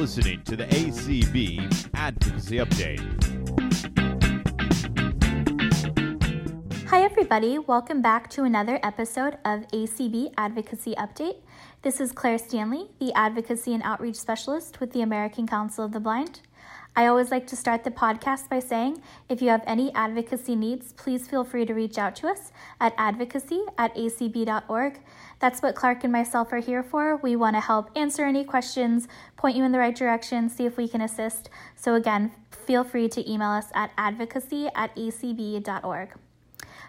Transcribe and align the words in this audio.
listening 0.00 0.42
to 0.44 0.56
the 0.56 0.64
ACB 0.64 1.90
Advocacy 1.92 2.56
Update. 2.56 3.04
Hi, 6.88 7.02
everybody. 7.02 7.58
Welcome 7.58 8.00
back 8.00 8.30
to 8.30 8.44
another 8.44 8.80
episode 8.82 9.34
of 9.44 9.68
ACB 9.68 10.32
Advocacy 10.38 10.94
Update. 10.94 11.42
This 11.82 12.00
is 12.00 12.12
Claire 12.12 12.38
Stanley, 12.38 12.88
the 12.98 13.12
Advocacy 13.12 13.74
and 13.74 13.82
Outreach 13.82 14.16
Specialist 14.16 14.80
with 14.80 14.92
the 14.92 15.02
American 15.02 15.46
Council 15.46 15.84
of 15.84 15.92
the 15.92 16.00
Blind. 16.00 16.40
I 16.96 17.06
always 17.06 17.30
like 17.30 17.46
to 17.48 17.56
start 17.56 17.84
the 17.84 17.90
podcast 17.90 18.48
by 18.48 18.58
saying 18.58 19.00
if 19.28 19.40
you 19.40 19.48
have 19.50 19.62
any 19.66 19.94
advocacy 19.94 20.56
needs, 20.56 20.92
please 20.92 21.28
feel 21.28 21.44
free 21.44 21.64
to 21.64 21.72
reach 21.72 21.98
out 21.98 22.16
to 22.16 22.28
us 22.28 22.52
at 22.80 22.94
advocacy 22.98 23.62
at 23.78 23.94
acb.org. 23.94 25.00
That's 25.38 25.62
what 25.62 25.74
Clark 25.74 26.04
and 26.04 26.12
myself 26.12 26.52
are 26.52 26.58
here 26.58 26.82
for. 26.82 27.16
We 27.16 27.36
want 27.36 27.56
to 27.56 27.60
help 27.60 27.90
answer 27.96 28.24
any 28.24 28.44
questions, 28.44 29.08
point 29.36 29.56
you 29.56 29.64
in 29.64 29.72
the 29.72 29.78
right 29.78 29.94
direction, 29.94 30.48
see 30.48 30.66
if 30.66 30.76
we 30.76 30.88
can 30.88 31.00
assist. 31.00 31.48
So, 31.76 31.94
again, 31.94 32.32
feel 32.50 32.84
free 32.84 33.08
to 33.08 33.30
email 33.30 33.50
us 33.50 33.68
at 33.74 33.92
advocacy 33.96 34.68
at 34.74 34.94
acb.org. 34.96 36.10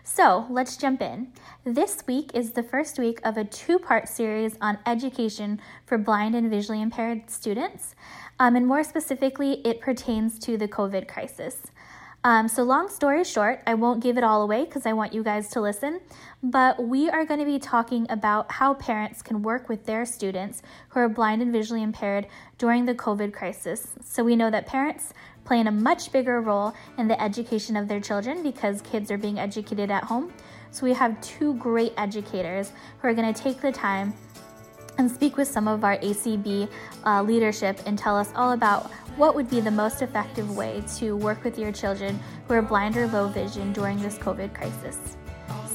So 0.04 0.48
let's 0.50 0.78
jump 0.78 1.02
in. 1.02 1.32
This 1.64 2.04
week 2.08 2.32
is 2.34 2.52
the 2.52 2.64
first 2.64 2.98
week 2.98 3.20
of 3.24 3.38
a 3.38 3.44
two 3.44 3.78
part 3.78 4.10
series 4.10 4.58
on 4.60 4.80
education 4.86 5.62
for 5.86 5.98
blind 5.98 6.34
and 6.34 6.50
visually 6.50 6.82
impaired 6.82 7.30
students. 7.30 7.96
Um, 8.40 8.56
and 8.56 8.66
more 8.66 8.84
specifically, 8.84 9.62
it 9.66 9.80
pertains 9.80 10.40
to 10.40 10.58
the 10.58 10.68
COVID 10.68 11.08
crisis. 11.08 11.68
Um, 12.24 12.48
so, 12.48 12.62
long 12.62 12.88
story 12.88 13.24
short, 13.24 13.64
I 13.66 13.74
won't 13.74 14.04
give 14.04 14.16
it 14.16 14.24
all 14.24 14.44
away 14.44 14.66
because 14.66 14.86
I 14.86 14.94
want 14.94 15.12
you 15.12 15.24
guys 15.24 15.50
to 15.50 15.62
listen, 15.62 16.02
but 16.44 16.84
we 16.84 17.10
are 17.10 17.26
going 17.26 17.40
to 17.40 17.48
be 17.48 17.58
talking 17.58 18.06
about 18.12 18.52
how 18.52 18.76
parents 18.76 19.24
can 19.24 19.42
work 19.42 19.68
with 19.68 19.88
their 19.88 20.06
students 20.06 20.62
who 20.90 21.00
are 21.00 21.10
blind 21.10 21.42
and 21.42 21.52
visually 21.52 21.82
impaired 21.82 22.28
during 22.60 22.86
the 22.86 22.94
COVID 22.94 23.34
crisis. 23.34 23.88
So, 24.04 24.24
we 24.24 24.36
know 24.36 24.52
that 24.52 24.68
parents 24.68 25.14
play 25.44 25.62
a 25.62 25.72
much 25.72 26.12
bigger 26.12 26.42
role 26.42 26.74
in 26.98 27.08
the 27.08 27.22
education 27.22 27.76
of 27.76 27.88
their 27.88 28.00
children 28.00 28.44
because 28.44 28.82
kids 28.82 29.12
are 29.12 29.18
being 29.18 29.40
educated 29.40 29.92
at 29.92 30.04
home. 30.04 30.32
So, 30.72 30.86
we 30.86 30.94
have 30.94 31.20
two 31.22 31.56
great 31.56 31.94
educators 31.98 32.72
who 33.00 33.08
are 33.10 33.14
going 33.14 33.34
to 33.34 33.42
take 33.42 33.60
the 33.60 33.72
time 33.72 34.14
and 34.98 35.10
speak 35.10 35.38
with 35.38 35.48
some 35.48 35.68
of 35.68 35.84
our 35.84 35.98
ACB 35.98 36.70
uh, 37.06 37.24
leadership 37.24 37.80
and 37.86 37.98
tell 37.98 38.18
us 38.18 38.32
all 38.36 38.52
about 38.52 38.92
what 39.18 39.36
would 39.36 39.50
be 39.50 39.60
the 39.60 39.72
most 39.72 40.02
effective 40.02 40.56
way 40.56 40.84
to 40.98 41.16
work 41.18 41.44
with 41.44 41.58
your 41.58 41.72
children 41.72 42.20
who 42.48 42.54
are 42.54 42.62
blind 42.62 42.96
or 42.96 43.08
low 43.08 43.28
vision 43.28 43.74
during 43.74 44.02
this 44.02 44.18
COVID 44.18 44.54
crisis. 44.54 45.18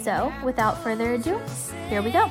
So, 0.03 0.33
without 0.45 0.83
further 0.83 1.15
ado, 1.15 1.41
here 1.89 2.01
we 2.01 2.11
go. 2.11 2.27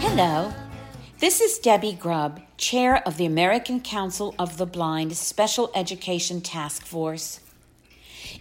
Hello. 0.00 0.65
This 1.18 1.40
is 1.40 1.58
Debbie 1.58 1.94
Grubb, 1.94 2.42
Chair 2.58 3.02
of 3.08 3.16
the 3.16 3.24
American 3.24 3.80
Council 3.80 4.34
of 4.38 4.58
the 4.58 4.66
Blind 4.66 5.16
Special 5.16 5.70
Education 5.74 6.42
Task 6.42 6.84
Force. 6.84 7.40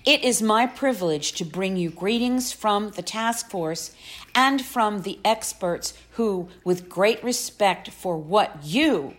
It 0.03 0.25
is 0.25 0.41
my 0.41 0.67
privilege 0.67 1.31
to 1.35 1.45
bring 1.45 1.77
you 1.77 1.89
greetings 1.89 2.51
from 2.51 2.89
the 2.89 3.01
task 3.01 3.49
force 3.49 3.95
and 4.35 4.61
from 4.61 5.03
the 5.03 5.19
experts 5.23 5.93
who, 6.11 6.49
with 6.65 6.89
great 6.89 7.23
respect 7.23 7.91
for 7.91 8.17
what 8.17 8.57
you, 8.61 9.13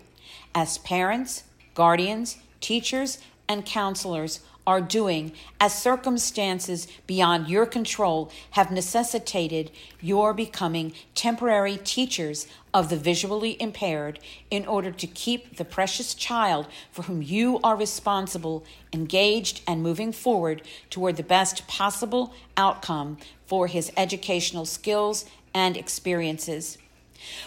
as 0.53 0.77
parents, 0.77 1.43
guardians, 1.73 2.37
teachers, 2.61 3.17
and 3.49 3.65
counselors, 3.65 4.41
are 4.67 4.81
doing 4.81 5.31
as 5.61 5.73
circumstances 5.73 6.87
beyond 7.07 7.47
your 7.47 7.65
control 7.65 8.29
have 8.51 8.69
necessitated 8.69 9.71
your 10.01 10.33
becoming 10.33 10.93
temporary 11.15 11.77
teachers 11.77 12.45
of 12.73 12.89
the 12.89 12.97
visually 12.97 13.59
impaired 13.61 14.19
in 14.51 14.65
order 14.67 14.91
to 14.91 15.07
keep 15.07 15.55
the 15.55 15.65
precious 15.65 16.13
child 16.13 16.67
for 16.91 17.03
whom 17.03 17.21
you 17.21 17.59
are 17.63 17.77
responsible 17.77 18.63
engaged 18.91 19.61
and 19.65 19.81
moving 19.81 20.11
forward 20.11 20.61
toward 20.89 21.15
the 21.15 21.23
best 21.23 21.65
possible 21.67 22.33
outcome 22.57 23.17
for 23.45 23.67
his 23.67 23.91
educational 23.95 24.65
skills 24.65 25.25
and 25.53 25.77
experiences. 25.77 26.77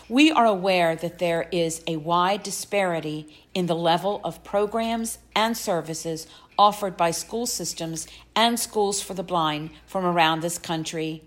We 0.08 0.32
are 0.32 0.46
aware 0.46 0.96
that 0.96 1.18
there 1.18 1.48
is 1.52 1.82
a 1.86 1.96
wide 1.96 2.42
disparity 2.42 3.28
in 3.54 3.66
the 3.66 3.76
level 3.76 4.20
of 4.24 4.42
programs 4.42 5.18
and 5.34 5.56
services 5.56 6.26
offered 6.60 6.94
by 6.94 7.10
school 7.10 7.46
systems 7.46 8.06
and 8.36 8.60
schools 8.60 9.00
for 9.00 9.14
the 9.14 9.22
blind 9.22 9.70
from 9.86 10.04
around 10.04 10.42
this 10.42 10.58
country. 10.58 11.22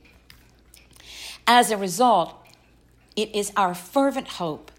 As 1.47 1.71
a 1.71 1.77
result, 1.77 2.35
it 3.15 3.33
is 3.33 3.51
our 3.57 3.73
fervent 3.73 4.27
hope 4.27 4.71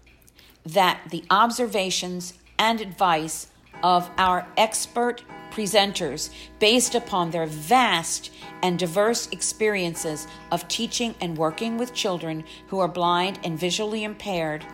that 0.65 1.01
the 1.11 1.25
observations 1.29 2.35
and 2.57 2.79
advice 2.79 3.47
of 3.83 4.09
our 4.17 4.47
expert 4.55 5.23
presenters, 5.51 6.29
based 6.59 6.95
upon 6.95 7.31
their 7.31 7.45
vast 7.45 8.31
and 8.63 8.79
diverse 8.79 9.27
experiences 9.33 10.25
of 10.53 10.65
teaching 10.69 11.15
and 11.19 11.37
working 11.37 11.77
with 11.77 11.93
children 11.93 12.45
who 12.67 12.79
are 12.79 12.87
blind 12.87 13.39
and 13.43 13.59
visually 13.59 14.05
impaired, 14.05 14.65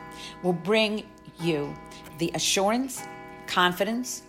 will 0.44 0.54
bring 0.54 1.04
you 1.40 1.74
the 2.20 2.32
assurance, 2.36 3.02
confidence, 3.48 4.22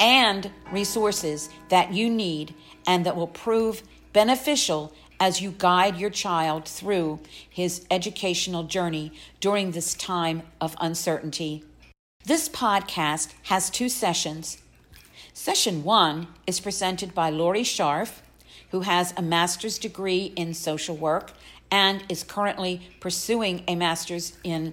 and 0.00 0.50
resources 0.72 1.50
that 1.68 1.92
you 1.92 2.10
need 2.10 2.54
and 2.86 3.06
that 3.06 3.14
will 3.14 3.26
prove 3.26 3.82
beneficial 4.12 4.92
as 5.20 5.42
you 5.42 5.54
guide 5.58 5.98
your 5.98 6.10
child 6.10 6.66
through 6.66 7.20
his 7.48 7.84
educational 7.90 8.64
journey 8.64 9.12
during 9.38 9.70
this 9.70 9.94
time 9.94 10.42
of 10.60 10.74
uncertainty. 10.80 11.62
This 12.24 12.48
podcast 12.48 13.34
has 13.44 13.70
two 13.70 13.90
sessions. 13.90 14.58
Session 15.34 15.84
one 15.84 16.28
is 16.46 16.58
presented 16.58 17.14
by 17.14 17.30
Lori 17.30 17.62
Scharf, 17.62 18.20
who 18.70 18.80
has 18.80 19.12
a 19.16 19.22
master's 19.22 19.78
degree 19.78 20.32
in 20.36 20.54
social 20.54 20.96
work 20.96 21.32
and 21.70 22.02
is 22.08 22.24
currently 22.24 22.88
pursuing 23.00 23.62
a 23.68 23.74
master's 23.74 24.36
in 24.42 24.72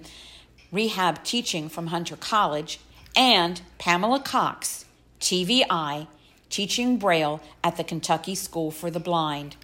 rehab 0.72 1.22
teaching 1.24 1.68
from 1.68 1.88
Hunter 1.88 2.16
College, 2.16 2.80
and 3.16 3.60
Pamela 3.78 4.20
Cox, 4.20 4.84
TVI, 5.20 6.06
teaching 6.48 6.96
Braille 6.96 7.40
at 7.62 7.76
the 7.76 7.84
Kentucky 7.84 8.34
School 8.34 8.70
for 8.70 8.90
the 8.90 9.00
Blind. 9.00 9.56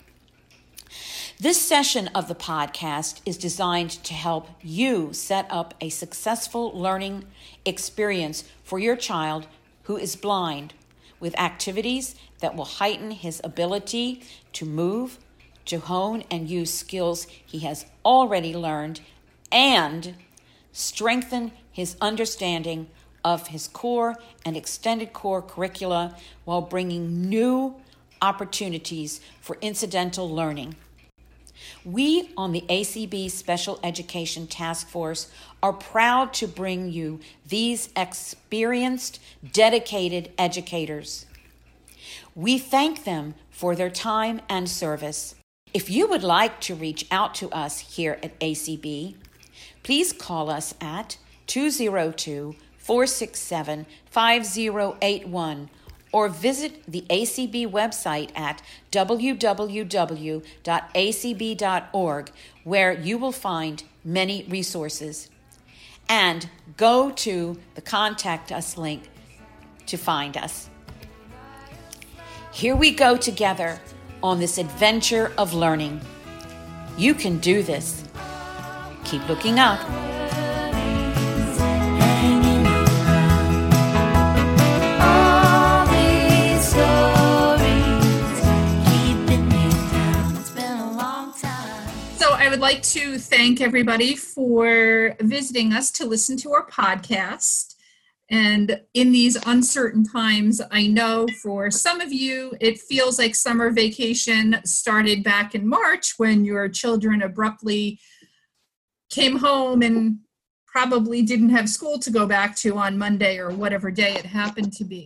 This 1.41 1.60
session 1.60 2.09
of 2.15 2.28
the 2.28 2.34
podcast 2.34 3.20
is 3.26 3.37
designed 3.37 3.91
to 4.04 4.15
help 4.15 4.48
you 4.62 5.12
set 5.12 5.47
up 5.50 5.75
a 5.81 5.88
successful 5.88 6.70
learning 6.72 7.25
experience 7.65 8.44
for 8.62 8.78
your 8.78 8.97
child 8.97 9.47
who 9.84 9.97
is 9.97 10.16
blind 10.16 10.75
with 11.20 11.38
activities 11.38 12.15
that 12.41 12.54
will 12.54 12.65
heighten 12.65 13.10
his 13.10 13.41
ability 13.42 14.22
to 14.53 14.65
move, 14.65 15.19
to 15.65 15.78
hone 15.78 16.22
and 16.31 16.48
use 16.48 16.72
skills 16.72 17.26
he 17.44 17.60
has 17.60 17.86
already 18.04 18.54
learned, 18.54 19.00
and 19.50 20.15
strengthen 20.72 21.53
his 21.71 21.97
understanding 22.00 22.88
of 23.24 23.48
his 23.48 23.68
core 23.68 24.16
and 24.44 24.56
extended 24.56 25.12
core 25.12 25.42
curricula 25.42 26.16
while 26.44 26.60
bringing 26.60 27.28
new 27.28 27.74
opportunities 28.20 29.20
for 29.40 29.56
incidental 29.60 30.32
learning. 30.32 30.76
We 31.84 32.30
on 32.36 32.52
the 32.52 32.64
ACB 32.68 33.30
Special 33.30 33.78
Education 33.82 34.46
Task 34.46 34.88
Force 34.88 35.30
are 35.62 35.72
proud 35.72 36.34
to 36.34 36.48
bring 36.48 36.90
you 36.90 37.20
these 37.46 37.88
experienced, 37.96 39.20
dedicated 39.52 40.30
educators. 40.36 41.26
We 42.34 42.59
thank 42.59 43.04
them 43.04 43.34
for 43.50 43.77
their 43.77 43.91
time 43.91 44.41
and 44.48 44.68
service. 44.68 45.36
If 45.72 45.91
you 45.91 46.09
would 46.09 46.22
like 46.22 46.60
to 46.62 46.74
reach 46.74 47.06
out 47.10 47.34
to 47.36 47.50
us 47.50 47.78
here 47.78 48.18
at 48.22 48.38
ACB, 48.41 49.15
please 49.82 50.12
call 50.12 50.50
us 50.50 50.74
at 50.80 51.16
202 51.47 52.56
467 52.84 53.86
5081 54.10 55.71
or 56.13 56.28
visit 56.28 56.84
the 56.86 57.01
ACB 57.09 57.66
website 57.69 58.31
at 58.36 58.63
www.acb.org, 58.92 59.51
where 62.63 62.92
you 62.92 63.19
will 63.19 63.33
find 63.33 63.83
many 64.04 64.45
resources. 64.48 65.31
And 66.09 66.48
go 66.77 67.10
to 67.10 67.59
the 67.75 67.81
Contact 67.81 68.53
Us 68.53 68.77
link 68.77 69.09
to 69.87 69.97
find 69.97 70.37
us. 70.37 70.69
Here 72.53 72.77
we 72.77 72.92
go 72.92 73.16
together 73.16 73.80
on 74.22 74.39
this 74.39 74.59
adventure 74.59 75.33
of 75.39 75.54
learning. 75.54 76.03
You 76.98 77.15
can 77.15 77.39
do 77.39 77.63
this. 77.63 78.04
Keep 79.04 79.27
looking 79.28 79.59
up. 79.59 79.80
Would 92.54 92.60
like 92.60 92.83
to 92.83 93.18
thank 93.18 93.60
everybody 93.60 94.15
for 94.15 95.16
visiting 95.18 95.72
us 95.72 95.91
to 95.91 96.06
listen 96.06 96.36
to 96.36 96.53
our 96.53 96.65
podcast. 96.71 97.74
And 98.30 98.80
in 98.95 99.10
these 99.10 99.36
uncertain 99.45 100.04
times, 100.04 100.62
I 100.71 100.86
know 100.86 101.27
for 101.42 101.68
some 101.72 102.01
of 102.01 102.12
you, 102.12 102.54
it 102.60 102.78
feels 102.78 103.18
like 103.18 103.34
summer 103.34 103.71
vacation 103.71 104.60
started 104.65 105.24
back 105.24 105.56
in 105.56 105.66
March 105.66 106.15
when 106.16 106.45
your 106.45 106.68
children 106.68 107.22
abruptly 107.22 107.98
came 109.10 109.39
home 109.39 109.83
and 109.83 110.18
probably 110.65 111.22
didn't 111.22 111.51
have 111.51 111.68
school 111.68 111.98
to 111.98 112.10
go 112.12 112.24
back 112.24 112.54
to 112.59 112.77
on 112.78 112.97
Monday 112.97 113.39
or 113.39 113.51
whatever 113.51 113.91
day 113.91 114.15
it 114.15 114.27
happened 114.27 114.72
to 114.74 114.84
be. 114.84 115.04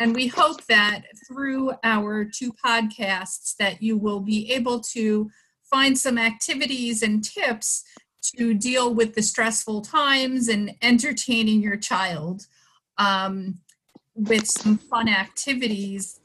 And 0.00 0.12
we 0.12 0.26
hope 0.26 0.64
that 0.66 1.02
through 1.28 1.70
our 1.84 2.24
two 2.24 2.52
podcasts 2.52 3.54
that 3.60 3.80
you 3.80 3.96
will 3.96 4.18
be 4.18 4.50
able 4.50 4.80
to 4.80 5.30
find 5.70 5.96
some 5.96 6.18
activities 6.18 7.02
and 7.02 7.22
tips 7.24 7.84
to 8.36 8.54
deal 8.54 8.92
with 8.92 9.14
the 9.14 9.22
stressful 9.22 9.80
times 9.80 10.48
and 10.48 10.74
entertaining 10.82 11.62
your 11.62 11.76
child 11.76 12.46
um, 12.98 13.58
with 14.14 14.46
some 14.46 14.76
fun 14.76 15.08
activities 15.08 16.20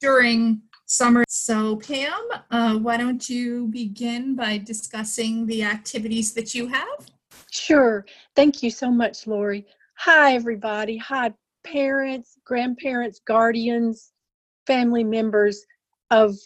during 0.00 0.62
summer. 0.86 1.24
So, 1.28 1.76
Pam, 1.76 2.28
uh, 2.50 2.78
why 2.78 2.96
don't 2.96 3.28
you 3.28 3.66
begin 3.68 4.34
by 4.34 4.58
discussing 4.58 5.46
the 5.46 5.62
activities 5.62 6.32
that 6.34 6.54
you 6.54 6.66
have? 6.68 7.10
Sure. 7.50 8.06
Thank 8.34 8.62
you 8.62 8.70
so 8.70 8.90
much, 8.90 9.26
Lori. 9.26 9.66
Hi, 9.98 10.34
everybody. 10.34 10.96
Hi, 10.98 11.32
parents, 11.64 12.38
grandparents, 12.44 13.20
guardians, 13.26 14.12
family 14.66 15.04
members 15.04 15.64
of 16.10 16.36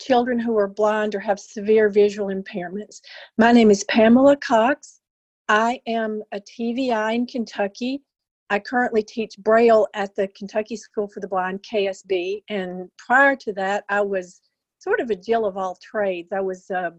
children 0.00 0.38
who 0.38 0.56
are 0.56 0.68
blind 0.68 1.14
or 1.14 1.20
have 1.20 1.38
severe 1.38 1.88
visual 1.88 2.28
impairments. 2.28 3.00
My 3.38 3.52
name 3.52 3.70
is 3.70 3.84
Pamela 3.84 4.36
Cox. 4.36 5.00
I 5.48 5.80
am 5.86 6.22
a 6.32 6.40
TVI 6.40 7.14
in 7.14 7.26
Kentucky. 7.26 8.02
I 8.50 8.58
currently 8.58 9.02
teach 9.02 9.36
Braille 9.38 9.86
at 9.94 10.14
the 10.14 10.28
Kentucky 10.28 10.76
School 10.76 11.08
for 11.08 11.20
the 11.20 11.28
Blind, 11.28 11.64
KSB. 11.70 12.42
And 12.48 12.88
prior 12.98 13.36
to 13.36 13.52
that, 13.54 13.84
I 13.88 14.00
was 14.02 14.40
sort 14.78 15.00
of 15.00 15.10
a 15.10 15.16
Jill 15.16 15.46
of 15.46 15.56
all 15.56 15.76
trades. 15.82 16.32
I 16.32 16.40
was 16.40 16.70
a 16.70 16.92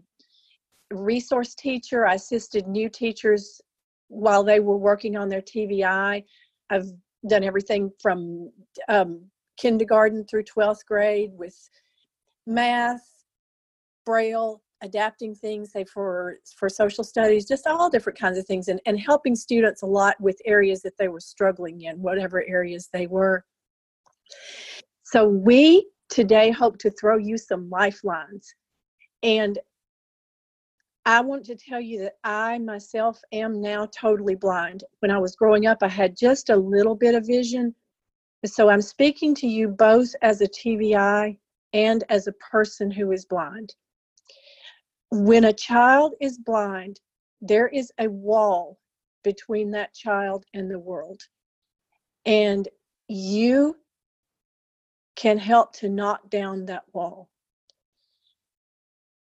resource 0.90 1.54
teacher. 1.54 2.06
I 2.06 2.14
assisted 2.14 2.66
new 2.66 2.88
teachers 2.88 3.60
while 4.08 4.42
they 4.42 4.60
were 4.60 4.76
working 4.76 5.16
on 5.16 5.28
their 5.28 5.42
TVI. 5.42 6.24
I've 6.70 6.90
done 7.28 7.44
everything 7.44 7.90
from 8.00 8.50
um, 8.88 9.22
kindergarten 9.58 10.24
through 10.24 10.44
12th 10.44 10.84
grade 10.86 11.30
with 11.34 11.56
math, 12.48 13.02
braille, 14.04 14.62
adapting 14.82 15.34
things 15.34 15.72
say 15.72 15.84
for 15.84 16.36
for 16.56 16.68
social 16.68 17.02
studies 17.02 17.46
just 17.46 17.66
all 17.66 17.90
different 17.90 18.18
kinds 18.18 18.38
of 18.38 18.46
things 18.46 18.68
and, 18.68 18.80
and 18.86 18.98
helping 18.98 19.34
students 19.34 19.82
a 19.82 19.86
lot 19.86 20.14
with 20.20 20.40
areas 20.44 20.82
that 20.82 20.96
they 20.98 21.08
were 21.08 21.20
struggling 21.20 21.82
in 21.82 22.00
whatever 22.00 22.44
areas 22.46 22.88
they 22.92 23.06
were. 23.06 23.44
So 25.02 25.26
we 25.26 25.88
today 26.08 26.50
hope 26.50 26.78
to 26.78 26.90
throw 26.90 27.18
you 27.18 27.36
some 27.36 27.68
lifelines 27.68 28.54
and 29.22 29.58
i 31.04 31.20
want 31.20 31.44
to 31.44 31.54
tell 31.54 31.80
you 31.80 32.00
that 32.00 32.14
i 32.24 32.58
myself 32.58 33.20
am 33.32 33.60
now 33.60 33.86
totally 33.86 34.34
blind. 34.34 34.84
When 35.00 35.10
i 35.10 35.18
was 35.18 35.36
growing 35.36 35.66
up 35.66 35.78
i 35.82 35.88
had 35.88 36.16
just 36.16 36.48
a 36.50 36.56
little 36.56 36.94
bit 36.94 37.14
of 37.14 37.26
vision 37.26 37.74
so 38.46 38.70
i'm 38.70 38.80
speaking 38.80 39.34
to 39.34 39.46
you 39.46 39.68
both 39.68 40.14
as 40.22 40.40
a 40.40 40.46
tvi 40.46 41.36
and 41.72 42.04
as 42.08 42.26
a 42.26 42.32
person 42.32 42.90
who 42.90 43.12
is 43.12 43.24
blind. 43.24 43.74
When 45.10 45.44
a 45.44 45.52
child 45.52 46.14
is 46.20 46.38
blind, 46.38 47.00
there 47.40 47.68
is 47.68 47.92
a 47.98 48.08
wall 48.08 48.78
between 49.24 49.70
that 49.72 49.94
child 49.94 50.44
and 50.54 50.70
the 50.70 50.78
world. 50.78 51.20
And 52.26 52.68
you 53.08 53.76
can 55.16 55.38
help 55.38 55.72
to 55.74 55.88
knock 55.88 56.30
down 56.30 56.66
that 56.66 56.84
wall. 56.92 57.28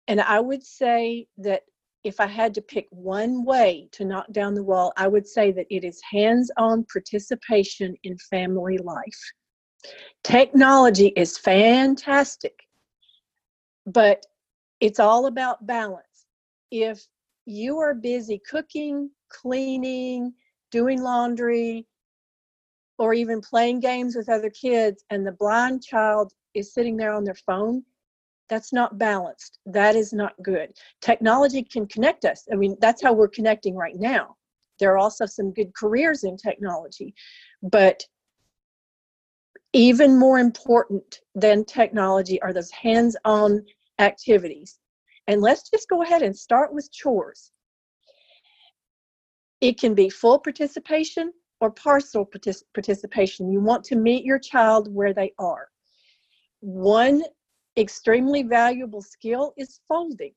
And 0.09 0.21
I 0.21 0.41
would 0.41 0.65
say 0.65 1.29
that 1.39 1.63
if 2.03 2.21
I 2.21 2.27
had 2.27 2.53
to 2.55 2.63
pick 2.63 2.87
one 2.91 3.45
way 3.45 3.89
to 3.93 4.05
knock 4.05 4.31
down 4.33 4.55
the 4.55 4.63
wall, 4.63 4.93
I 4.97 5.09
would 5.09 5.27
say 5.27 5.53
that 5.53 5.67
it 5.71 5.85
is 5.85 6.01
hands 6.11 6.51
on 6.59 6.85
participation 6.93 7.95
in 8.03 8.19
family 8.19 8.77
life. 8.79 9.33
Technology 10.23 11.09
is 11.17 11.39
fantastic, 11.39 12.67
but 13.87 14.25
it's 14.81 14.99
all 14.99 15.27
about 15.27 15.67
balance. 15.67 16.27
If 16.71 17.07
you 17.47 17.79
are 17.79 17.95
busy 17.95 18.41
cooking, 18.49 19.11
cleaning, 19.29 20.33
doing 20.71 21.03
laundry, 21.03 21.87
or 22.99 23.13
even 23.13 23.41
playing 23.41 23.81
games 23.81 24.17
with 24.17 24.29
other 24.29 24.51
kids, 24.51 25.05
and 25.11 25.27
the 25.27 25.33
blind 25.33 25.83
child 25.83 26.33
is 26.55 26.73
sitting 26.73 26.97
there 26.97 27.13
on 27.13 27.25
their 27.25 27.35
phone, 27.35 27.83
that's 28.49 28.73
not 28.73 28.99
balanced. 28.99 29.59
That 29.67 29.97
is 29.97 30.13
not 30.13 30.35
good. 30.43 30.73
Technology 31.01 31.63
can 31.63 31.87
connect 31.87 32.25
us. 32.25 32.47
I 32.53 32.57
mean, 32.57 32.77
that's 32.81 33.03
how 33.03 33.13
we're 33.13 33.29
connecting 33.29 33.75
right 33.75 33.97
now. 33.97 34.37
There 34.79 34.93
are 34.93 34.99
also 34.99 35.27
some 35.27 35.53
good 35.53 35.75
careers 35.75 36.25
in 36.25 36.37
technology, 36.37 37.15
but 37.63 38.05
even 39.75 40.17
more 40.17 40.39
important 40.39 41.21
than 41.35 41.65
technology 41.65 42.41
are 42.41 42.53
those 42.53 42.71
hands 42.71 43.17
on 43.25 43.61
activities. 43.99 44.79
And 45.27 45.43
let's 45.43 45.69
just 45.69 45.89
go 45.89 46.03
ahead 46.03 46.23
and 46.23 46.37
start 46.37 46.73
with 46.73 46.91
chores. 46.93 47.51
It 49.61 49.79
can 49.79 49.95
be 49.95 50.09
full 50.09 50.39
participation 50.39 51.33
or 51.61 51.71
partial 51.71 52.25
partic- 52.25 52.63
participation. 52.73 53.51
You 53.51 53.61
want 53.61 53.85
to 53.87 53.97
meet 53.97 54.25
your 54.25 54.39
child 54.39 54.95
where 54.95 55.13
they 55.13 55.33
are. 55.39 55.69
One 56.61 57.25
extremely 57.77 58.45
valuable 58.45 59.03
skill 59.03 59.55
is 59.57 59.81
folding. 59.89 60.35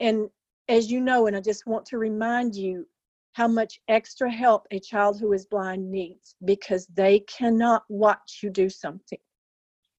And 0.00 0.28
as 0.68 0.90
you 0.90 1.00
know, 1.00 1.26
and 1.26 1.36
I 1.36 1.40
just 1.40 1.66
want 1.66 1.86
to 1.86 1.98
remind 1.98 2.56
you, 2.56 2.86
how 3.36 3.46
much 3.46 3.78
extra 3.88 4.32
help 4.32 4.66
a 4.70 4.80
child 4.80 5.20
who 5.20 5.34
is 5.34 5.44
blind 5.44 5.90
needs 5.90 6.36
because 6.46 6.86
they 6.86 7.20
cannot 7.20 7.82
watch 7.90 8.40
you 8.42 8.48
do 8.48 8.70
something. 8.70 9.18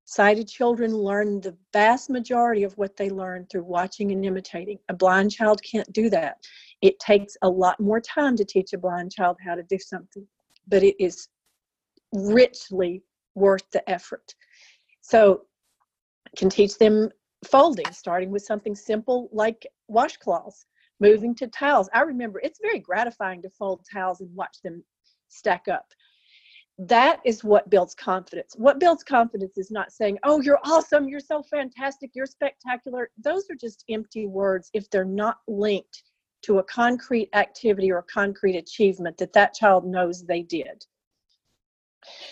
Sighted 0.06 0.48
children 0.48 0.96
learn 0.96 1.42
the 1.42 1.54
vast 1.70 2.08
majority 2.08 2.62
of 2.62 2.72
what 2.78 2.96
they 2.96 3.10
learn 3.10 3.46
through 3.50 3.64
watching 3.64 4.10
and 4.10 4.24
imitating. 4.24 4.78
A 4.88 4.94
blind 4.94 5.32
child 5.32 5.60
can't 5.62 5.92
do 5.92 6.08
that. 6.08 6.38
It 6.80 6.98
takes 6.98 7.36
a 7.42 7.48
lot 7.48 7.78
more 7.78 8.00
time 8.00 8.36
to 8.36 8.44
teach 8.46 8.72
a 8.72 8.78
blind 8.78 9.12
child 9.12 9.36
how 9.44 9.54
to 9.54 9.62
do 9.64 9.78
something, 9.78 10.26
but 10.66 10.82
it 10.82 10.96
is 10.98 11.28
richly 12.14 13.02
worth 13.34 13.70
the 13.70 13.86
effort. 13.90 14.34
So, 15.02 15.42
can 16.38 16.48
teach 16.48 16.78
them 16.78 17.10
folding, 17.44 17.92
starting 17.92 18.30
with 18.30 18.44
something 18.44 18.74
simple 18.74 19.28
like 19.30 19.66
washcloths 19.90 20.64
moving 21.00 21.34
to 21.36 21.46
towels. 21.48 21.88
I 21.94 22.00
remember 22.00 22.40
it's 22.42 22.60
very 22.60 22.78
gratifying 22.78 23.42
to 23.42 23.50
fold 23.50 23.84
towels 23.90 24.20
and 24.20 24.34
watch 24.34 24.58
them 24.62 24.82
stack 25.28 25.68
up. 25.68 25.86
That 26.78 27.20
is 27.24 27.42
what 27.42 27.70
builds 27.70 27.94
confidence. 27.94 28.54
What 28.56 28.78
builds 28.78 29.02
confidence 29.02 29.56
is 29.56 29.70
not 29.70 29.92
saying, 29.92 30.18
oh, 30.24 30.42
you're 30.42 30.60
awesome, 30.64 31.08
you're 31.08 31.20
so 31.20 31.42
fantastic, 31.42 32.10
you're 32.14 32.26
spectacular. 32.26 33.10
Those 33.22 33.44
are 33.50 33.56
just 33.58 33.84
empty 33.88 34.26
words 34.26 34.70
if 34.74 34.90
they're 34.90 35.04
not 35.04 35.38
linked 35.48 36.02
to 36.42 36.58
a 36.58 36.64
concrete 36.64 37.30
activity 37.34 37.90
or 37.90 37.98
a 37.98 38.02
concrete 38.02 38.56
achievement 38.56 39.16
that 39.18 39.32
that 39.32 39.54
child 39.54 39.86
knows 39.86 40.22
they 40.22 40.42
did. 40.42 40.84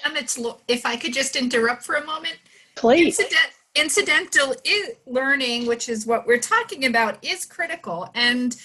And 0.05 0.17
it's, 0.17 0.39
if 0.69 0.85
I 0.85 0.97
could 0.97 1.15
just 1.15 1.37
interrupt 1.37 1.83
for 1.83 1.97
a 1.97 2.05
moment. 2.05 2.37
Please. 2.77 3.19
Incident, 3.19 3.53
incidental 3.75 4.55
learning, 5.07 5.67
which 5.67 5.89
is 5.89 6.07
what 6.07 6.27
we're 6.27 6.39
talking 6.39 6.85
about, 6.85 7.25
is 7.25 7.45
critical. 7.45 8.09
And 8.15 8.57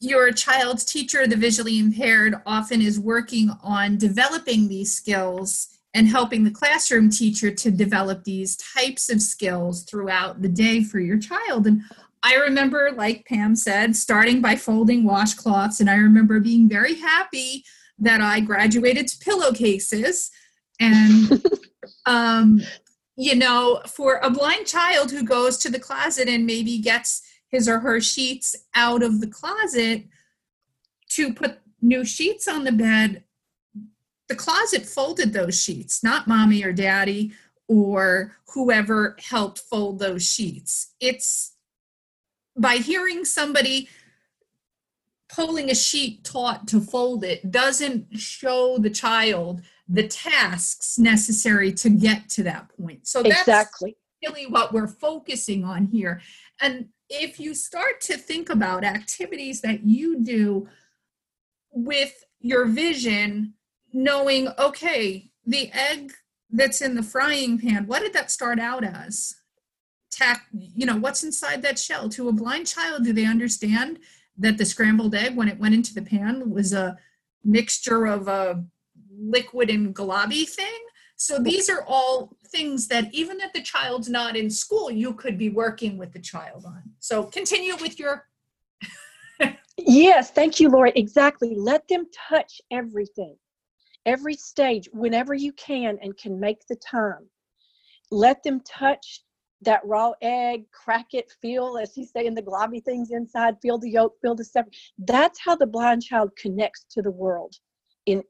your 0.00 0.32
child's 0.32 0.84
teacher, 0.84 1.26
the 1.26 1.36
visually 1.36 1.78
impaired, 1.78 2.34
often 2.44 2.82
is 2.82 2.98
working 2.98 3.50
on 3.62 3.96
developing 3.96 4.68
these 4.68 4.94
skills 4.94 5.68
and 5.94 6.08
helping 6.08 6.42
the 6.42 6.50
classroom 6.50 7.08
teacher 7.08 7.52
to 7.52 7.70
develop 7.70 8.24
these 8.24 8.56
types 8.56 9.08
of 9.08 9.22
skills 9.22 9.84
throughout 9.84 10.42
the 10.42 10.48
day 10.48 10.82
for 10.82 10.98
your 10.98 11.18
child. 11.18 11.66
And 11.66 11.82
I 12.24 12.34
remember, 12.34 12.90
like 12.90 13.26
Pam 13.26 13.54
said, 13.54 13.94
starting 13.94 14.40
by 14.40 14.56
folding 14.56 15.04
washcloths, 15.04 15.80
and 15.80 15.88
I 15.88 15.96
remember 15.96 16.40
being 16.40 16.68
very 16.68 16.94
happy 16.94 17.64
that 17.98 18.20
I 18.20 18.40
graduated 18.40 19.06
to 19.08 19.18
pillowcases. 19.18 20.30
And 20.80 21.44
um, 22.06 22.60
you 23.16 23.34
know, 23.36 23.80
for 23.86 24.16
a 24.22 24.30
blind 24.30 24.66
child 24.66 25.10
who 25.10 25.22
goes 25.22 25.58
to 25.58 25.70
the 25.70 25.78
closet 25.78 26.28
and 26.28 26.46
maybe 26.46 26.78
gets 26.78 27.22
his 27.48 27.68
or 27.68 27.78
her 27.78 28.00
sheets 28.00 28.56
out 28.74 29.02
of 29.02 29.20
the 29.20 29.26
closet 29.26 30.04
to 31.10 31.32
put 31.32 31.58
new 31.80 32.04
sheets 32.04 32.48
on 32.48 32.64
the 32.64 32.72
bed, 32.72 33.22
the 34.28 34.34
closet 34.34 34.84
folded 34.86 35.32
those 35.32 35.60
sheets, 35.60 36.02
not 36.02 36.26
mommy 36.26 36.64
or 36.64 36.72
daddy 36.72 37.32
or 37.68 38.36
whoever 38.52 39.16
helped 39.20 39.58
fold 39.58 39.98
those 39.98 40.28
sheets. 40.28 40.94
It's 41.00 41.52
by 42.56 42.76
hearing 42.76 43.24
somebody 43.24 43.88
pulling 45.34 45.70
a 45.70 45.74
sheet 45.74 46.22
taut 46.22 46.66
to 46.68 46.80
fold 46.80 47.24
it 47.24 47.50
doesn't 47.50 48.06
show 48.18 48.78
the 48.78 48.90
child 48.90 49.62
the 49.88 50.06
tasks 50.06 50.98
necessary 50.98 51.72
to 51.72 51.90
get 51.90 52.28
to 52.30 52.42
that 52.42 52.68
point. 52.76 53.06
So 53.06 53.22
that's 53.22 53.40
exactly 53.40 53.96
really 54.24 54.46
what 54.46 54.72
we're 54.72 54.86
focusing 54.86 55.64
on 55.64 55.86
here. 55.86 56.20
And 56.60 56.88
if 57.10 57.38
you 57.38 57.54
start 57.54 58.00
to 58.02 58.16
think 58.16 58.48
about 58.48 58.84
activities 58.84 59.60
that 59.60 59.84
you 59.84 60.22
do 60.22 60.68
with 61.70 62.24
your 62.40 62.66
vision, 62.66 63.54
knowing, 63.92 64.48
okay, 64.58 65.30
the 65.44 65.70
egg 65.72 66.12
that's 66.50 66.80
in 66.80 66.94
the 66.94 67.02
frying 67.02 67.58
pan, 67.58 67.86
what 67.86 68.00
did 68.00 68.12
that 68.14 68.30
start 68.30 68.58
out 68.58 68.84
as? 68.84 69.34
Tack, 70.10 70.46
you 70.52 70.86
know, 70.86 70.96
what's 70.96 71.24
inside 71.24 71.60
that 71.62 71.78
shell? 71.78 72.08
To 72.10 72.28
a 72.28 72.32
blind 72.32 72.68
child, 72.68 73.04
do 73.04 73.12
they 73.12 73.26
understand 73.26 73.98
that 74.38 74.58
the 74.58 74.64
scrambled 74.64 75.14
egg, 75.14 75.36
when 75.36 75.48
it 75.48 75.58
went 75.58 75.74
into 75.74 75.94
the 75.94 76.02
pan, 76.02 76.50
was 76.50 76.72
a 76.72 76.96
mixture 77.44 78.06
of 78.06 78.28
a 78.28 78.64
liquid 79.16 79.70
and 79.70 79.94
globby 79.94 80.48
thing? 80.48 80.80
So 81.16 81.38
these 81.38 81.70
are 81.70 81.84
all 81.86 82.36
things 82.48 82.88
that 82.88 83.12
even 83.14 83.40
if 83.40 83.52
the 83.52 83.62
child's 83.62 84.08
not 84.08 84.36
in 84.36 84.50
school, 84.50 84.90
you 84.90 85.14
could 85.14 85.38
be 85.38 85.48
working 85.48 85.96
with 85.96 86.12
the 86.12 86.18
child 86.18 86.64
on. 86.66 86.82
So 86.98 87.24
continue 87.24 87.76
with 87.76 87.98
your. 87.98 88.26
yes, 89.78 90.30
thank 90.32 90.58
you, 90.58 90.68
Laura. 90.68 90.92
Exactly. 90.96 91.54
Let 91.56 91.86
them 91.88 92.06
touch 92.28 92.60
everything, 92.70 93.36
every 94.06 94.34
stage, 94.34 94.88
whenever 94.92 95.34
you 95.34 95.52
can 95.52 95.98
and 96.02 96.16
can 96.16 96.38
make 96.38 96.66
the 96.68 96.76
time. 96.76 97.28
Let 98.10 98.42
them 98.42 98.60
touch 98.60 99.23
that 99.64 99.84
raw 99.84 100.12
egg, 100.22 100.64
crack 100.72 101.08
it, 101.12 101.32
feel, 101.40 101.78
as 101.80 101.96
you 101.96 102.06
say, 102.06 102.26
in 102.26 102.34
the 102.34 102.42
globby 102.42 102.82
things 102.84 103.10
inside, 103.10 103.56
feel 103.60 103.78
the 103.78 103.90
yolk, 103.90 104.14
feel 104.20 104.34
the 104.34 104.44
stuff. 104.44 104.66
That's 104.98 105.38
how 105.38 105.56
the 105.56 105.66
blind 105.66 106.02
child 106.02 106.30
connects 106.36 106.84
to 106.90 107.02
the 107.02 107.10
world 107.10 107.56
in 108.06 108.22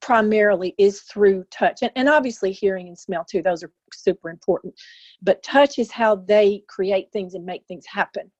primarily 0.00 0.74
is 0.78 1.00
through 1.02 1.44
touch. 1.50 1.82
And, 1.82 1.90
and 1.96 2.08
obviously 2.08 2.52
hearing 2.52 2.88
and 2.88 2.98
smell 2.98 3.24
too 3.24 3.42
those 3.42 3.62
are 3.62 3.72
super 3.92 4.30
important. 4.30 4.74
But 5.22 5.42
touch 5.42 5.78
is 5.78 5.90
how 5.90 6.16
they 6.16 6.62
create 6.68 7.10
things 7.12 7.34
and 7.34 7.44
make 7.44 7.64
things 7.66 7.86
happen. 7.86 8.30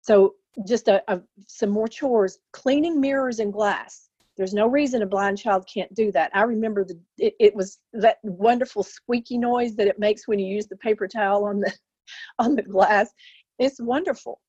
So 0.00 0.34
just 0.66 0.88
a, 0.88 1.02
a, 1.08 1.20
some 1.46 1.70
more 1.70 1.88
chores 1.88 2.38
cleaning 2.52 3.00
mirrors 3.00 3.38
and 3.38 3.52
glass 3.52 4.08
there's 4.36 4.54
no 4.54 4.66
reason 4.66 5.02
a 5.02 5.06
blind 5.06 5.38
child 5.38 5.68
can't 5.72 5.92
do 5.94 6.10
that 6.12 6.30
i 6.34 6.42
remember 6.42 6.84
the 6.84 6.98
it, 7.18 7.34
it 7.38 7.54
was 7.54 7.78
that 7.92 8.18
wonderful 8.22 8.82
squeaky 8.82 9.38
noise 9.38 9.74
that 9.76 9.88
it 9.88 9.98
makes 9.98 10.26
when 10.26 10.38
you 10.38 10.46
use 10.46 10.66
the 10.66 10.76
paper 10.76 11.06
towel 11.06 11.44
on 11.44 11.60
the 11.60 11.72
on 12.38 12.54
the 12.54 12.62
glass 12.62 13.10
it's 13.58 13.80
wonderful 13.80 14.40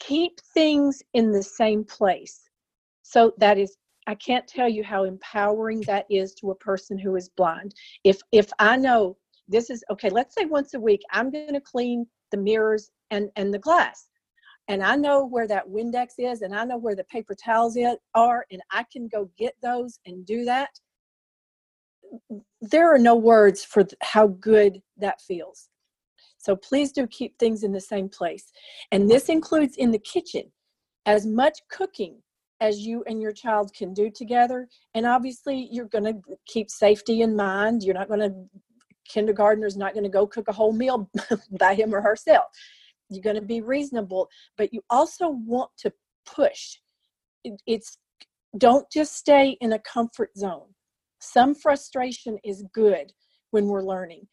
keep 0.00 0.38
things 0.54 1.02
in 1.14 1.32
the 1.32 1.42
same 1.42 1.84
place 1.84 2.48
so 3.02 3.32
that 3.38 3.58
is 3.58 3.76
I 4.08 4.14
can't 4.14 4.48
tell 4.48 4.70
you 4.70 4.82
how 4.82 5.04
empowering 5.04 5.82
that 5.82 6.06
is 6.08 6.34
to 6.36 6.50
a 6.50 6.54
person 6.54 6.98
who 6.98 7.14
is 7.16 7.28
blind. 7.28 7.74
If 8.04 8.22
if 8.32 8.50
I 8.58 8.78
know 8.78 9.18
this 9.48 9.68
is 9.68 9.84
okay, 9.90 10.08
let's 10.08 10.34
say 10.34 10.46
once 10.46 10.72
a 10.72 10.80
week 10.80 11.02
I'm 11.12 11.30
going 11.30 11.52
to 11.52 11.60
clean 11.60 12.06
the 12.30 12.38
mirrors 12.38 12.90
and 13.10 13.30
and 13.36 13.52
the 13.52 13.58
glass. 13.58 14.08
And 14.68 14.82
I 14.82 14.96
know 14.96 15.24
where 15.24 15.48
that 15.48 15.68
Windex 15.68 16.14
is 16.18 16.42
and 16.42 16.54
I 16.54 16.64
know 16.64 16.76
where 16.76 16.94
the 16.94 17.04
paper 17.04 17.34
towels 17.34 17.76
are 18.14 18.46
and 18.50 18.62
I 18.70 18.84
can 18.92 19.08
go 19.08 19.30
get 19.38 19.54
those 19.62 19.98
and 20.06 20.26
do 20.26 20.44
that. 20.44 20.70
There 22.60 22.92
are 22.92 22.98
no 22.98 23.16
words 23.16 23.64
for 23.64 23.84
how 24.02 24.28
good 24.28 24.80
that 24.98 25.20
feels. 25.20 25.68
So 26.36 26.54
please 26.54 26.92
do 26.92 27.06
keep 27.06 27.38
things 27.38 27.64
in 27.64 27.72
the 27.72 27.80
same 27.80 28.08
place. 28.08 28.52
And 28.92 29.10
this 29.10 29.28
includes 29.28 29.76
in 29.76 29.90
the 29.90 29.98
kitchen. 29.98 30.44
As 31.06 31.26
much 31.26 31.58
cooking 31.70 32.18
as 32.60 32.80
you 32.80 33.04
and 33.06 33.20
your 33.20 33.32
child 33.32 33.72
can 33.72 33.94
do 33.94 34.10
together. 34.10 34.68
And 34.94 35.06
obviously, 35.06 35.68
you're 35.70 35.86
going 35.86 36.04
to 36.04 36.20
keep 36.46 36.70
safety 36.70 37.22
in 37.22 37.36
mind. 37.36 37.82
You're 37.82 37.94
not 37.94 38.08
going 38.08 38.20
to, 38.20 38.32
kindergartner's 39.08 39.76
not 39.76 39.94
going 39.94 40.04
to 40.04 40.10
go 40.10 40.26
cook 40.26 40.48
a 40.48 40.52
whole 40.52 40.72
meal 40.72 41.10
by 41.58 41.74
him 41.74 41.94
or 41.94 42.00
herself. 42.00 42.46
You're 43.10 43.22
going 43.22 43.36
to 43.36 43.42
be 43.42 43.60
reasonable, 43.60 44.28
but 44.56 44.72
you 44.72 44.82
also 44.90 45.30
want 45.30 45.70
to 45.78 45.92
push. 46.26 46.78
It's 47.66 47.98
don't 48.56 48.90
just 48.90 49.14
stay 49.16 49.56
in 49.60 49.72
a 49.72 49.78
comfort 49.78 50.30
zone. 50.36 50.74
Some 51.20 51.54
frustration 51.54 52.38
is 52.44 52.64
good 52.72 53.12
when 53.50 53.66
we're 53.66 53.82
learning. 53.82 54.26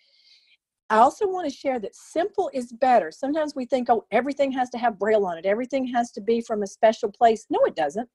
I 0.89 0.97
also 0.97 1.27
want 1.27 1.49
to 1.49 1.55
share 1.55 1.79
that 1.79 1.95
simple 1.95 2.51
is 2.53 2.71
better. 2.71 3.11
Sometimes 3.11 3.55
we 3.55 3.65
think, 3.65 3.89
oh, 3.89 4.05
everything 4.11 4.51
has 4.51 4.69
to 4.69 4.77
have 4.77 4.99
braille 4.99 5.25
on 5.25 5.37
it, 5.37 5.45
everything 5.45 5.87
has 5.87 6.11
to 6.11 6.21
be 6.21 6.41
from 6.41 6.61
a 6.61 6.67
special 6.67 7.11
place. 7.11 7.45
No, 7.49 7.59
it 7.65 7.75
doesn't. 7.75 8.07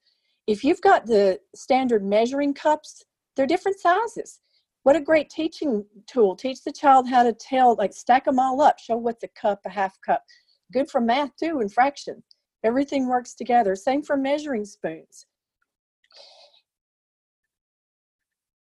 If 0.47 0.65
you've 0.65 0.81
got 0.81 1.07
the 1.07 1.39
standard 1.55 2.05
measuring 2.05 2.55
cups, 2.55 3.05
they're 3.37 3.47
different 3.47 3.81
sizes. 3.81 4.41
What 4.85 4.97
a 4.97 5.01
great 5.01 5.29
teaching 5.29 5.85
tool. 6.07 6.35
Teach 6.35 6.63
the 6.65 6.73
child 6.73 7.09
how 7.09 7.23
to 7.23 7.33
tell, 7.33 7.75
like 7.75 7.93
stack 7.93 8.25
them 8.25 8.39
all 8.39 8.63
up, 8.63 8.79
show 8.79 8.97
what's 8.97 9.23
a 9.25 9.29
cup, 9.29 9.61
a 9.67 9.71
half 9.71 9.99
cup. 10.01 10.23
Good 10.73 10.91
for 10.91 11.01
math 11.01 11.37
too 11.37 11.61
and 11.61 11.73
fraction. 11.73 12.23
Everything 12.63 13.09
works 13.09 13.35
together. 13.35 13.75
Same 13.75 14.03
for 14.03 14.17
measuring 14.17 14.65
spoons. 14.65 15.27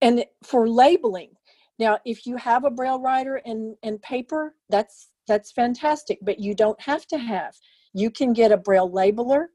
And 0.01 0.23
for 0.43 0.69
labeling, 0.69 1.31
now, 1.79 1.97
if 2.05 2.25
you 2.25 2.35
have 2.35 2.65
a 2.65 2.69
braille 2.69 2.99
writer 2.99 3.41
and, 3.45 3.75
and 3.83 4.01
paper, 4.01 4.53
that's 4.69 5.09
that's 5.27 5.51
fantastic, 5.51 6.19
but 6.21 6.39
you 6.39 6.53
don't 6.53 6.79
have 6.81 7.05
to 7.07 7.17
have. 7.17 7.55
You 7.93 8.11
can 8.11 8.33
get 8.33 8.51
a 8.51 8.57
braille 8.57 8.91
labeler 8.91 9.45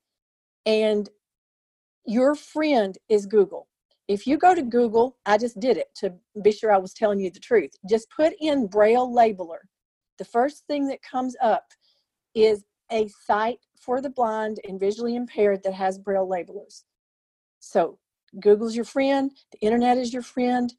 and 0.67 1.11
your 2.07 2.35
friend 2.35 2.97
is 3.09 3.27
Google. 3.27 3.69
If 4.07 4.27
you 4.27 4.39
go 4.39 4.55
to 4.55 4.63
Google, 4.63 5.17
I 5.27 5.37
just 5.37 5.59
did 5.59 5.77
it 5.77 5.89
to 5.97 6.15
be 6.43 6.53
sure 6.53 6.73
I 6.73 6.79
was 6.79 6.95
telling 6.95 7.19
you 7.19 7.31
the 7.31 7.41
truth. 7.41 7.73
Just 7.89 8.09
put 8.11 8.35
in 8.41 8.69
braille 8.69 9.11
labeler. 9.11 9.67
The 10.19 10.25
first 10.25 10.65
thing 10.69 10.87
that 10.89 11.03
comes 11.03 11.35
up 11.43 11.65
is 12.35 12.65
a 12.91 13.09
site 13.09 13.61
for 13.79 14.01
the 14.01 14.11
blind 14.11 14.61
and 14.69 14.81
visually 14.81 15.17
impaired 15.17 15.63
that 15.63 15.75
has 15.75 15.99
braille 15.99 16.29
labelers. 16.29 16.85
So 17.61 17.99
Google's 18.41 18.77
your 18.77 18.85
friend, 18.85 19.31
the 19.53 19.59
internet 19.59 19.99
is 19.99 20.13
your 20.13 20.23
friend, 20.23 20.73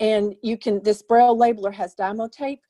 and 0.00 0.34
you 0.42 0.58
can 0.58 0.82
this 0.82 1.02
braille 1.02 1.36
labeler 1.36 1.72
has 1.72 1.94
dymo 1.94 2.30
tape 2.30 2.60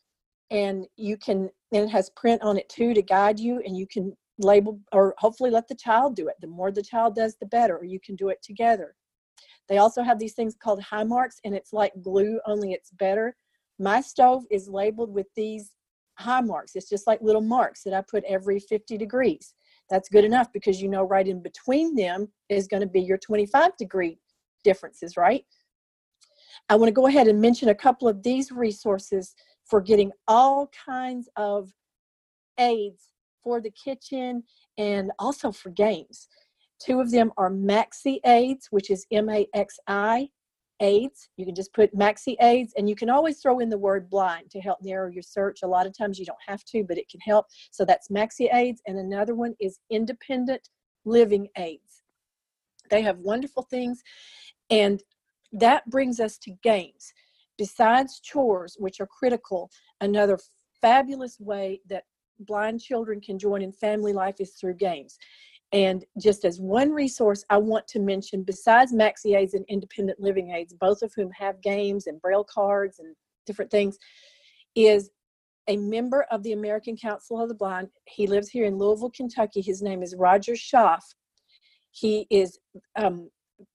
and 0.50 0.86
you 0.96 1.16
can 1.16 1.48
and 1.72 1.84
it 1.84 1.90
has 1.90 2.10
print 2.10 2.42
on 2.42 2.58
it 2.58 2.68
too 2.68 2.92
to 2.94 3.02
guide 3.02 3.40
you 3.40 3.62
and 3.64 3.76
you 3.76 3.86
can 3.86 4.14
label 4.38 4.78
or 4.92 5.14
hopefully 5.18 5.50
let 5.50 5.68
the 5.68 5.74
child 5.74 6.16
do 6.16 6.28
it. 6.28 6.34
The 6.40 6.46
more 6.46 6.70
the 6.70 6.82
child 6.82 7.14
does 7.14 7.36
the 7.36 7.46
better 7.46 7.76
or 7.76 7.84
you 7.84 8.00
can 8.00 8.16
do 8.16 8.28
it 8.28 8.42
together. 8.42 8.94
They 9.68 9.78
also 9.78 10.02
have 10.02 10.18
these 10.18 10.34
things 10.34 10.56
called 10.60 10.82
Hi-Marks 10.82 11.40
and 11.44 11.54
it's 11.54 11.72
like 11.72 11.92
glue 12.02 12.40
only 12.46 12.72
it's 12.72 12.90
better. 12.90 13.36
My 13.78 14.00
stove 14.00 14.44
is 14.50 14.68
labeled 14.68 15.12
with 15.12 15.28
these 15.34 15.70
Hi-Marks 16.18 16.76
it's 16.76 16.88
just 16.88 17.06
like 17.06 17.20
little 17.22 17.40
marks 17.40 17.82
that 17.82 17.94
i 17.94 18.02
put 18.02 18.24
every 18.24 18.60
50 18.60 18.96
degrees. 18.96 19.54
That's 19.90 20.08
good 20.08 20.24
enough 20.24 20.52
because 20.52 20.80
you 20.80 20.88
know 20.88 21.02
right 21.02 21.26
in 21.26 21.42
between 21.42 21.94
them 21.94 22.28
is 22.48 22.68
going 22.68 22.82
to 22.82 22.86
be 22.86 23.00
your 23.00 23.18
25 23.18 23.76
degree 23.76 24.18
differences 24.64 25.16
right? 25.16 25.44
I 26.68 26.76
want 26.76 26.88
to 26.88 26.92
go 26.92 27.06
ahead 27.06 27.28
and 27.28 27.40
mention 27.40 27.68
a 27.70 27.74
couple 27.74 28.08
of 28.08 28.22
these 28.22 28.52
resources 28.52 29.34
for 29.64 29.80
getting 29.80 30.12
all 30.28 30.70
kinds 30.86 31.28
of 31.36 31.70
aids 32.58 33.08
for 33.42 33.60
the 33.60 33.70
kitchen 33.70 34.44
and 34.78 35.10
also 35.18 35.50
for 35.50 35.70
games. 35.70 36.28
Two 36.80 37.00
of 37.00 37.10
them 37.10 37.32
are 37.36 37.50
Maxi 37.50 38.18
Aids, 38.26 38.68
which 38.70 38.90
is 38.90 39.06
M 39.10 39.28
A 39.28 39.46
X 39.54 39.78
I 39.86 40.28
aids. 40.82 41.30
You 41.36 41.46
can 41.46 41.54
just 41.54 41.72
put 41.72 41.96
Maxi 41.96 42.36
aids 42.42 42.74
and 42.76 42.88
you 42.88 42.94
can 42.94 43.08
always 43.08 43.40
throw 43.40 43.60
in 43.60 43.70
the 43.70 43.78
word 43.78 44.10
blind 44.10 44.50
to 44.50 44.60
help 44.60 44.80
narrow 44.82 45.08
your 45.08 45.22
search. 45.22 45.60
A 45.62 45.66
lot 45.66 45.86
of 45.86 45.96
times 45.96 46.18
you 46.18 46.26
don't 46.26 46.36
have 46.46 46.64
to, 46.64 46.84
but 46.84 46.98
it 46.98 47.08
can 47.08 47.20
help. 47.20 47.46
So 47.70 47.84
that's 47.84 48.08
Maxi 48.08 48.52
aids. 48.54 48.82
And 48.86 48.98
another 48.98 49.34
one 49.34 49.54
is 49.60 49.78
Independent 49.88 50.68
Living 51.04 51.48
Aids. 51.56 52.02
They 52.90 53.02
have 53.02 53.18
wonderful 53.18 53.62
things. 53.62 54.02
And 54.68 55.02
that 55.52 55.88
brings 55.88 56.20
us 56.20 56.36
to 56.38 56.52
games. 56.62 57.12
Besides 57.56 58.20
chores, 58.20 58.76
which 58.78 59.00
are 59.00 59.06
critical, 59.06 59.70
another 60.00 60.38
fabulous 60.80 61.38
way 61.38 61.80
that 61.88 62.04
blind 62.40 62.80
children 62.80 63.20
can 63.20 63.38
join 63.38 63.62
in 63.62 63.72
family 63.72 64.12
life 64.12 64.36
is 64.40 64.52
through 64.52 64.74
games. 64.74 65.16
And 65.72 66.04
just 66.20 66.44
as 66.44 66.60
one 66.60 66.90
resource, 66.90 67.44
I 67.48 67.56
want 67.56 67.88
to 67.88 67.98
mention, 67.98 68.42
besides 68.42 68.92
Maxi 68.92 69.36
Aids 69.36 69.54
and 69.54 69.64
Independent 69.68 70.20
Living 70.20 70.50
Aids, 70.50 70.74
both 70.74 71.02
of 71.02 71.12
whom 71.14 71.30
have 71.30 71.62
games 71.62 72.06
and 72.06 72.20
braille 72.20 72.44
cards 72.44 72.98
and 72.98 73.16
different 73.46 73.70
things, 73.70 73.98
is 74.74 75.10
a 75.68 75.76
member 75.76 76.26
of 76.30 76.42
the 76.42 76.52
American 76.52 76.96
Council 76.96 77.40
of 77.40 77.48
the 77.48 77.54
Blind. 77.54 77.88
He 78.06 78.26
lives 78.26 78.50
here 78.50 78.66
in 78.66 78.76
Louisville, 78.76 79.10
Kentucky. 79.10 79.62
His 79.62 79.80
name 79.80 80.02
is 80.02 80.14
Roger 80.16 80.56
Schaff. 80.56 81.04
He 81.90 82.26
is 82.30 82.58
um, 82.96 83.30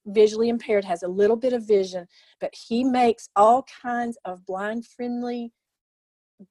visually 0.06 0.50
impaired, 0.50 0.86
has 0.86 1.04
a 1.04 1.08
little 1.08 1.36
bit 1.36 1.54
of 1.54 1.68
vision, 1.68 2.08
but 2.39 2.54
he 2.54 2.84
makes 2.84 3.30
all 3.36 3.66
kinds 3.82 4.18
of 4.25 4.46
blind 4.46 4.86
friendly 4.86 5.51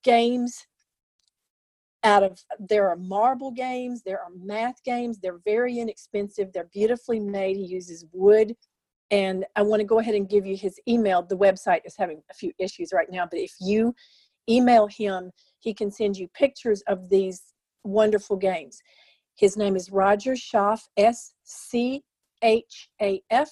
games 0.02 0.66
out 2.04 2.22
of 2.22 2.38
there 2.58 2.88
are 2.88 2.96
marble 2.96 3.50
games 3.50 4.02
there 4.02 4.20
are 4.20 4.30
math 4.42 4.82
games 4.84 5.18
they're 5.18 5.40
very 5.44 5.78
inexpensive 5.78 6.52
they're 6.52 6.70
beautifully 6.72 7.18
made 7.18 7.56
he 7.56 7.64
uses 7.64 8.04
wood 8.12 8.54
and 9.10 9.44
i 9.56 9.62
want 9.62 9.80
to 9.80 9.86
go 9.86 9.98
ahead 9.98 10.14
and 10.14 10.28
give 10.28 10.46
you 10.46 10.56
his 10.56 10.78
email 10.88 11.22
the 11.22 11.36
website 11.36 11.80
is 11.84 11.96
having 11.96 12.22
a 12.30 12.34
few 12.34 12.52
issues 12.58 12.90
right 12.92 13.08
now 13.10 13.26
but 13.28 13.40
if 13.40 13.52
you 13.60 13.94
email 14.48 14.86
him 14.86 15.30
he 15.60 15.74
can 15.74 15.90
send 15.90 16.16
you 16.16 16.28
pictures 16.28 16.82
of 16.86 17.08
these 17.08 17.42
wonderful 17.82 18.36
games. 18.36 18.78
His 19.36 19.56
name 19.56 19.76
is 19.76 19.90
roger 19.90 20.36
schaff 20.36 20.88
s 20.96 21.34
c 21.44 22.02
h 22.42 22.88
a 23.02 23.22
f 23.30 23.50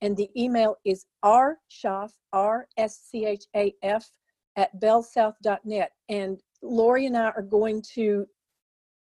and 0.00 0.16
the 0.16 0.28
email 0.36 0.76
is 0.84 1.06
r 1.22 1.58
schaaf 1.70 2.10
r 2.32 2.66
s 2.76 3.00
c 3.08 3.24
h 3.26 3.44
a 3.54 3.74
f 3.82 4.10
at 4.56 4.70
bellsouth.net 4.80 5.92
and 6.08 6.42
Lori 6.62 7.06
and 7.06 7.16
I 7.16 7.30
are 7.30 7.42
going 7.42 7.82
to 7.94 8.26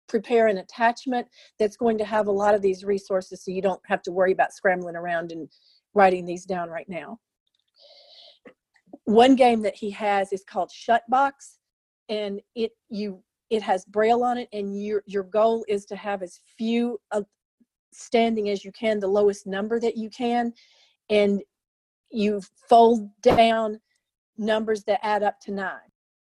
prepare 0.07 0.47
an 0.47 0.57
attachment 0.57 1.27
that's 1.57 1.77
going 1.77 1.97
to 1.97 2.05
have 2.05 2.27
a 2.27 2.31
lot 2.31 2.53
of 2.53 2.61
these 2.61 2.83
resources 2.83 3.43
so 3.43 3.51
you 3.51 3.61
don't 3.61 3.81
have 3.85 4.01
to 4.03 4.11
worry 4.11 4.31
about 4.31 4.53
scrambling 4.53 4.95
around 4.95 5.31
and 5.31 5.49
writing 5.93 6.25
these 6.25 6.45
down 6.45 6.69
right 6.69 6.87
now. 6.87 7.19
One 9.05 9.35
game 9.35 9.61
that 9.63 9.75
he 9.75 9.89
has 9.91 10.31
is 10.31 10.43
called 10.43 10.71
Shutbox 10.71 11.57
and 12.09 12.39
it 12.55 12.71
you 12.89 13.23
it 13.49 13.61
has 13.61 13.85
braille 13.85 14.23
on 14.23 14.37
it 14.37 14.49
and 14.53 14.83
your 14.83 15.03
your 15.05 15.23
goal 15.23 15.65
is 15.67 15.85
to 15.85 15.95
have 15.95 16.21
as 16.21 16.39
few 16.57 16.99
standing 17.91 18.49
as 18.49 18.63
you 18.63 18.71
can 18.71 18.99
the 18.99 19.07
lowest 19.07 19.47
number 19.47 19.79
that 19.79 19.97
you 19.97 20.09
can 20.09 20.53
and 21.09 21.41
you 22.11 22.41
fold 22.69 23.09
down 23.21 23.79
numbers 24.37 24.83
that 24.83 24.99
add 25.03 25.23
up 25.23 25.39
to 25.39 25.51
9 25.51 25.71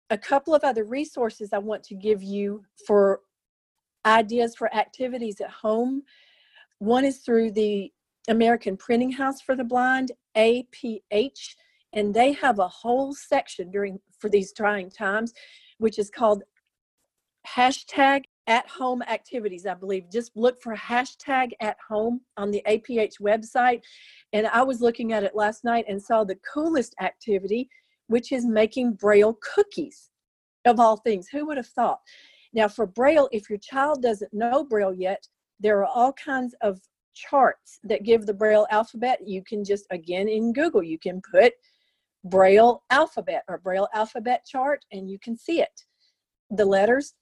a 0.09 0.17
couple 0.17 0.53
of 0.53 0.63
other 0.63 0.83
resources 0.83 1.53
I 1.53 1.59
want 1.59 1.83
to 1.85 1.95
give 1.95 2.21
you 2.21 2.63
for 2.85 3.21
ideas 4.05 4.55
for 4.55 4.73
activities 4.73 5.39
at 5.41 5.49
home. 5.49 6.03
One 6.79 7.05
is 7.05 7.19
through 7.19 7.51
the 7.51 7.91
American 8.27 8.77
Printing 8.77 9.11
House 9.11 9.41
for 9.41 9.55
the 9.55 9.63
Blind, 9.63 10.11
APH, 10.35 11.55
and 11.93 12.13
they 12.13 12.33
have 12.33 12.59
a 12.59 12.67
whole 12.67 13.13
section 13.13 13.71
during 13.71 13.99
for 14.19 14.29
these 14.29 14.53
trying 14.53 14.89
times, 14.89 15.33
which 15.77 15.99
is 15.99 16.09
called 16.09 16.43
hashtag 17.47 18.23
at 18.47 18.67
home 18.67 19.01
activities, 19.03 19.65
I 19.65 19.73
believe. 19.73 20.11
Just 20.11 20.31
look 20.35 20.61
for 20.61 20.75
hashtag 20.75 21.51
at 21.61 21.77
home 21.87 22.21
on 22.37 22.51
the 22.51 22.61
APH 22.67 23.21
website. 23.21 23.81
And 24.33 24.47
I 24.47 24.63
was 24.63 24.81
looking 24.81 25.13
at 25.13 25.23
it 25.23 25.35
last 25.35 25.63
night 25.63 25.85
and 25.87 26.01
saw 26.01 26.23
the 26.23 26.37
coolest 26.53 26.95
activity 27.01 27.69
which 28.07 28.31
is 28.31 28.45
making 28.45 28.93
Braille 28.93 29.37
cookies, 29.55 30.09
of 30.65 30.79
all 30.79 30.97
things. 30.97 31.27
Who 31.29 31.45
would 31.47 31.57
have 31.57 31.67
thought? 31.67 31.99
Now, 32.53 32.67
for 32.67 32.85
Braille, 32.85 33.29
if 33.31 33.49
your 33.49 33.59
child 33.59 34.01
doesn't 34.01 34.33
know 34.33 34.63
Braille 34.63 34.93
yet, 34.93 35.27
there 35.59 35.79
are 35.79 35.85
all 35.85 36.13
kinds 36.13 36.55
of 36.61 36.79
charts 37.15 37.79
that 37.83 38.03
give 38.03 38.25
the 38.25 38.33
Braille 38.33 38.67
alphabet. 38.69 39.19
You 39.25 39.43
can 39.43 39.63
just, 39.63 39.85
again, 39.91 40.27
in 40.27 40.53
Google, 40.53 40.83
you 40.83 40.99
can 40.99 41.21
put 41.31 41.53
Braille 42.25 42.83
alphabet 42.89 43.43
or 43.47 43.57
Braille 43.57 43.87
alphabet 43.93 44.45
chart 44.45 44.85
and 44.91 45.09
you 45.09 45.19
can 45.19 45.37
see 45.37 45.61
it. 45.61 45.83
The 46.51 46.65
letters, 46.65 47.13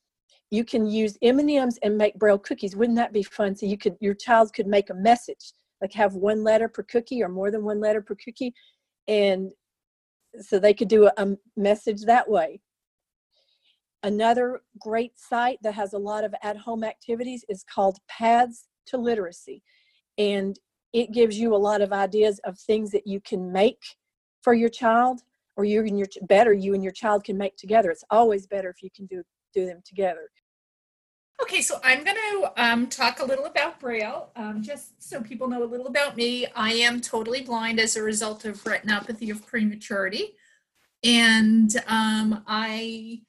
you 0.50 0.66
can 0.66 0.86
use 0.86 1.18
M&Ms 1.22 1.80
and 1.82 1.98
make 1.98 2.20
Braille 2.20 2.38
cookies. 2.38 2.76
Wouldn't 2.76 2.98
that 2.98 3.14
be 3.14 3.24
fun? 3.24 3.56
So 3.56 3.66
you 3.66 3.78
could, 3.78 3.96
your 4.00 4.14
child 4.14 4.54
could 4.54 4.68
make 4.68 4.90
a 4.90 4.96
message, 4.96 5.54
like 5.82 5.94
have 5.94 6.16
one 6.16 6.44
letter 6.44 6.68
per 6.68 6.84
cookie 6.84 7.24
or 7.24 7.30
more 7.30 7.52
than 7.52 7.64
one 7.64 7.80
letter 7.80 8.02
per 8.02 8.16
cookie. 8.16 8.54
And 9.08 9.52
so 10.40 10.60
they 10.60 10.74
could 10.74 10.88
do 10.88 11.06
a, 11.06 11.14
a 11.18 11.36
message 11.58 12.04
that 12.04 12.30
way. 12.30 12.62
Another 14.04 14.62
great 14.80 15.18
site 15.18 15.60
that 15.62 15.74
has 15.74 15.94
a 15.94 15.98
lot 15.98 16.24
of 16.24 16.34
at 16.42 16.58
home 16.58 16.84
activities 16.84 17.46
is 17.50 17.64
called 17.64 18.00
Paths 18.08 18.68
to 18.88 18.98
Literacy. 18.98 19.62
And 20.18 20.58
it 20.94 21.12
gives 21.12 21.38
you 21.38 21.56
a 21.56 21.58
lot 21.58 21.82
of 21.82 21.94
ideas 21.94 22.40
of 22.44 22.58
things 22.58 22.92
that 22.92 23.08
you 23.08 23.22
can 23.22 23.52
make 23.52 23.82
for 24.42 24.54
your 24.54 24.70
child 24.70 25.22
or 25.56 25.66
you 25.66 25.82
and 25.82 25.98
your 25.98 26.08
better 26.24 26.54
you 26.54 26.74
and 26.74 26.84
your 26.84 26.92
child 26.92 27.24
can 27.24 27.38
make 27.38 27.56
together 27.58 27.90
it's 27.92 28.04
always 28.10 28.48
better 28.48 28.70
if 28.70 28.82
you 28.82 28.90
can 28.96 29.06
do 29.06 29.22
do 29.54 29.66
them 29.66 29.82
together 29.86 30.30
Okay, 31.42 31.62
so 31.62 31.80
I'm 31.84 32.04
going 32.04 32.18
to 32.18 32.54
um, 32.56 32.88
talk 32.88 33.20
a 33.20 33.26
little 33.26 33.46
about 33.46 33.80
Braille, 33.80 34.30
um, 34.36 34.62
just 34.62 35.02
so 35.02 35.22
people 35.22 35.48
know 35.48 35.64
a 35.64 35.66
little 35.66 35.88
about 35.88 36.16
me. 36.16 36.46
I 36.56 36.74
am 36.74 37.02
totally 37.02 37.42
blind 37.42 37.80
as 37.80 37.96
a 37.96 38.04
result 38.04 38.46
of 38.46 38.64
retinopathy 38.64 39.32
of 39.32 39.46
prematurity, 39.48 40.36
and 41.04 41.76
um, 41.88 42.44
I 42.46 43.22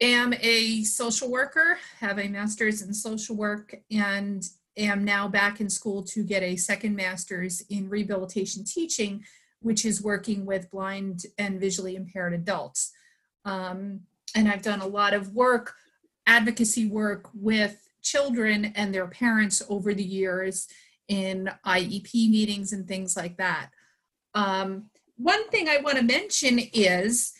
am 0.00 0.32
a 0.40 0.84
social 0.84 1.28
worker, 1.28 1.78
have 1.98 2.20
a 2.20 2.28
master's 2.28 2.80
in 2.80 2.94
social 2.94 3.34
work, 3.34 3.74
and 3.90 4.48
am 4.76 5.04
now 5.04 5.26
back 5.26 5.60
in 5.60 5.68
school 5.68 6.04
to 6.04 6.22
get 6.22 6.44
a 6.44 6.54
second 6.54 6.94
master's 6.94 7.60
in 7.62 7.88
rehabilitation 7.88 8.62
teaching, 8.64 9.24
which 9.60 9.84
is 9.84 10.00
working 10.00 10.46
with 10.46 10.70
blind 10.70 11.22
and 11.38 11.58
visually 11.58 11.96
impaired 11.96 12.34
adults. 12.34 12.92
Um, 13.44 14.02
and 14.36 14.48
I've 14.48 14.62
done 14.62 14.80
a 14.80 14.86
lot 14.86 15.12
of 15.12 15.34
work 15.34 15.74
advocacy 16.28 16.86
work 16.86 17.28
with 17.34 17.88
children 18.02 18.66
and 18.76 18.94
their 18.94 19.08
parents 19.08 19.62
over 19.68 19.92
the 19.94 20.04
years 20.04 20.68
in 21.08 21.50
IEP 21.66 22.12
meetings 22.30 22.72
and 22.72 22.86
things 22.86 23.16
like 23.16 23.38
that. 23.38 23.70
Um, 24.34 24.90
one 25.16 25.48
thing 25.48 25.68
I 25.68 25.78
want 25.78 25.96
to 25.96 26.04
mention 26.04 26.60
is 26.72 27.32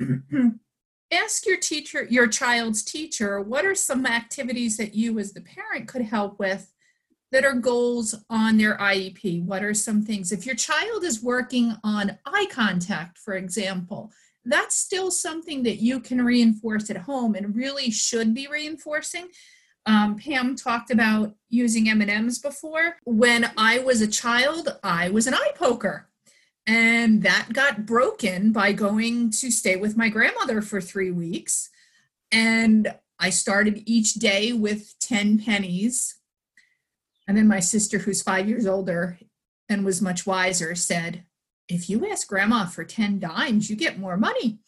ask 1.12 1.44
your 1.44 1.58
teacher, 1.58 2.06
your 2.08 2.28
child's 2.28 2.82
teacher, 2.84 3.40
what 3.40 3.64
are 3.64 3.74
some 3.74 4.06
activities 4.06 4.76
that 4.76 4.94
you 4.94 5.18
as 5.18 5.32
the 5.32 5.42
parent 5.42 5.88
could 5.88 6.02
help 6.02 6.38
with 6.38 6.72
that 7.32 7.44
are 7.44 7.54
goals 7.54 8.14
on 8.30 8.56
their 8.56 8.78
IEP? 8.78 9.44
What 9.44 9.64
are 9.64 9.74
some 9.74 10.02
things? 10.02 10.30
If 10.30 10.46
your 10.46 10.54
child 10.54 11.02
is 11.02 11.22
working 11.22 11.74
on 11.82 12.16
eye 12.24 12.46
contact, 12.50 13.18
for 13.18 13.34
example, 13.34 14.12
that's 14.46 14.76
still 14.76 15.10
something 15.10 15.62
that 15.64 15.76
you 15.76 16.00
can 16.00 16.24
reinforce 16.24 16.88
at 16.90 16.96
home 16.98 17.34
and 17.34 17.54
really 17.54 17.90
should 17.90 18.32
be 18.32 18.46
reinforcing. 18.46 19.28
Um, 19.86 20.16
Pam 20.16 20.56
talked 20.56 20.90
about 20.90 21.34
using 21.48 21.88
M&Ms 21.88 22.38
before. 22.38 22.96
When 23.04 23.50
I 23.56 23.78
was 23.78 24.00
a 24.00 24.08
child, 24.08 24.78
I 24.82 25.10
was 25.10 25.26
an 25.26 25.34
eye 25.34 25.52
poker. 25.54 26.08
And 26.66 27.22
that 27.22 27.52
got 27.52 27.86
broken 27.86 28.50
by 28.50 28.72
going 28.72 29.30
to 29.30 29.50
stay 29.50 29.76
with 29.76 29.96
my 29.96 30.08
grandmother 30.08 30.60
for 30.60 30.80
three 30.80 31.12
weeks. 31.12 31.70
And 32.32 32.92
I 33.20 33.30
started 33.30 33.82
each 33.86 34.14
day 34.14 34.52
with 34.52 34.98
10 35.00 35.38
pennies. 35.44 36.18
And 37.28 37.36
then 37.36 37.46
my 37.46 37.60
sister, 37.60 37.98
who's 37.98 38.22
five 38.22 38.48
years 38.48 38.66
older 38.66 39.18
and 39.68 39.84
was 39.84 40.02
much 40.02 40.26
wiser, 40.26 40.74
said, 40.74 41.24
if 41.68 41.90
you 41.90 42.06
ask 42.06 42.28
grandma 42.28 42.66
for 42.66 42.84
10 42.84 43.18
dimes, 43.18 43.68
you 43.68 43.76
get 43.76 43.98
more 43.98 44.16
money. 44.16 44.58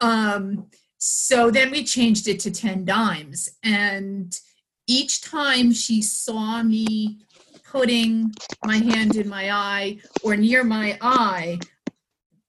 Um, 0.00 0.66
so 0.98 1.50
then 1.50 1.70
we 1.70 1.84
changed 1.84 2.28
it 2.28 2.40
to 2.40 2.50
10 2.50 2.84
dimes. 2.84 3.50
And 3.62 4.38
each 4.86 5.22
time 5.22 5.72
she 5.72 6.02
saw 6.02 6.62
me 6.62 7.18
putting 7.64 8.32
my 8.64 8.76
hand 8.76 9.16
in 9.16 9.28
my 9.28 9.50
eye 9.50 9.98
or 10.22 10.36
near 10.36 10.64
my 10.64 10.98
eye 11.00 11.58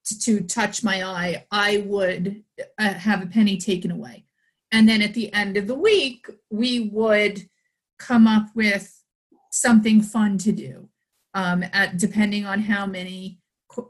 to, 0.06 0.19
to 0.19 0.41
touch 0.41 0.84
my 0.84 1.04
eye, 1.04 1.45
I 1.52 1.84
would 1.86 2.43
uh, 2.80 2.93
have 2.93 3.21
a 3.21 3.28
penny 3.28 3.58
taken 3.58 3.91
away. 3.91 4.25
And 4.71 4.88
then 4.88 5.02
at 5.02 5.13
the 5.13 5.32
end 5.34 5.58
of 5.58 5.67
the 5.67 5.75
week, 5.75 6.28
we 6.49 6.89
would 6.91 7.49
come 7.97 8.28
up 8.28 8.47
with 8.56 9.04
something 9.52 10.02
fun 10.02 10.38
to 10.39 10.52
do, 10.52 10.89
um, 11.34 11.65
at, 11.73 11.97
depending 11.97 12.45
on 12.45 12.62
how 12.62 12.86
many 12.86 13.38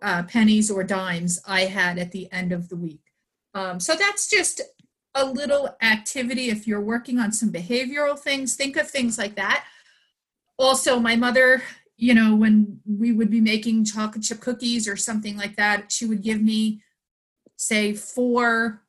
uh, 0.02 0.23
pennies 0.23 0.69
or 0.69 0.84
dimes 0.84 1.41
I 1.47 1.62
had 1.62 1.97
at 1.97 2.12
the 2.12 2.32
end 2.32 2.52
of 2.52 2.69
the 2.69 2.75
week. 2.75 3.02
Um, 3.54 3.80
so 3.80 3.95
that's 3.95 4.30
just 4.30 4.62
a 5.15 5.25
little 5.25 5.75
activity. 5.82 6.49
If 6.49 6.67
you're 6.67 6.82
working 6.82 7.19
on 7.19 7.32
some 7.32 7.52
behavioral 7.52 8.17
things, 8.17 8.56
think 8.56 8.78
of 8.78 8.89
things 8.89 9.17
like 9.17 9.36
that. 9.36 9.65
Also, 10.58 10.99
my 10.99 11.15
mother, 11.15 11.63
you 11.97 12.13
know, 12.13 12.36
when 12.36 12.80
we 12.86 13.12
would 13.12 13.30
be 13.30 13.41
making 13.41 13.86
chocolate 13.86 14.23
chip 14.23 14.39
cookies 14.39 14.88
or 14.88 14.95
something 14.95 15.36
like 15.36 15.56
that, 15.56 15.91
she 15.91 16.06
would 16.06 16.21
give 16.21 16.41
me, 16.41 16.82
say, 17.56 17.93
four 17.93 18.84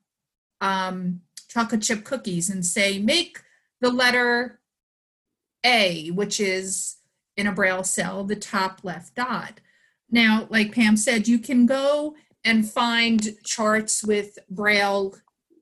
um, 0.61 1.23
chocolate 1.49 1.83
chip 1.83 2.05
cookies 2.05 2.51
and 2.51 2.65
say, 2.65 2.99
make 2.99 3.41
the 3.81 3.91
letter 3.91 4.61
A, 5.65 6.11
which 6.11 6.39
is 6.39 6.97
in 7.37 7.47
a 7.47 7.53
braille 7.53 7.85
cell, 7.85 8.25
the 8.25 8.37
top 8.37 8.81
left 8.83 9.15
dot. 9.15 9.61
Now, 10.11 10.46
like 10.51 10.75
Pam 10.75 10.96
said, 10.96 11.29
you 11.29 11.38
can 11.38 11.66
go 11.66 12.14
and 12.44 12.68
find 12.68 13.37
charts 13.44 14.03
with 14.03 14.38
Braille 14.49 15.14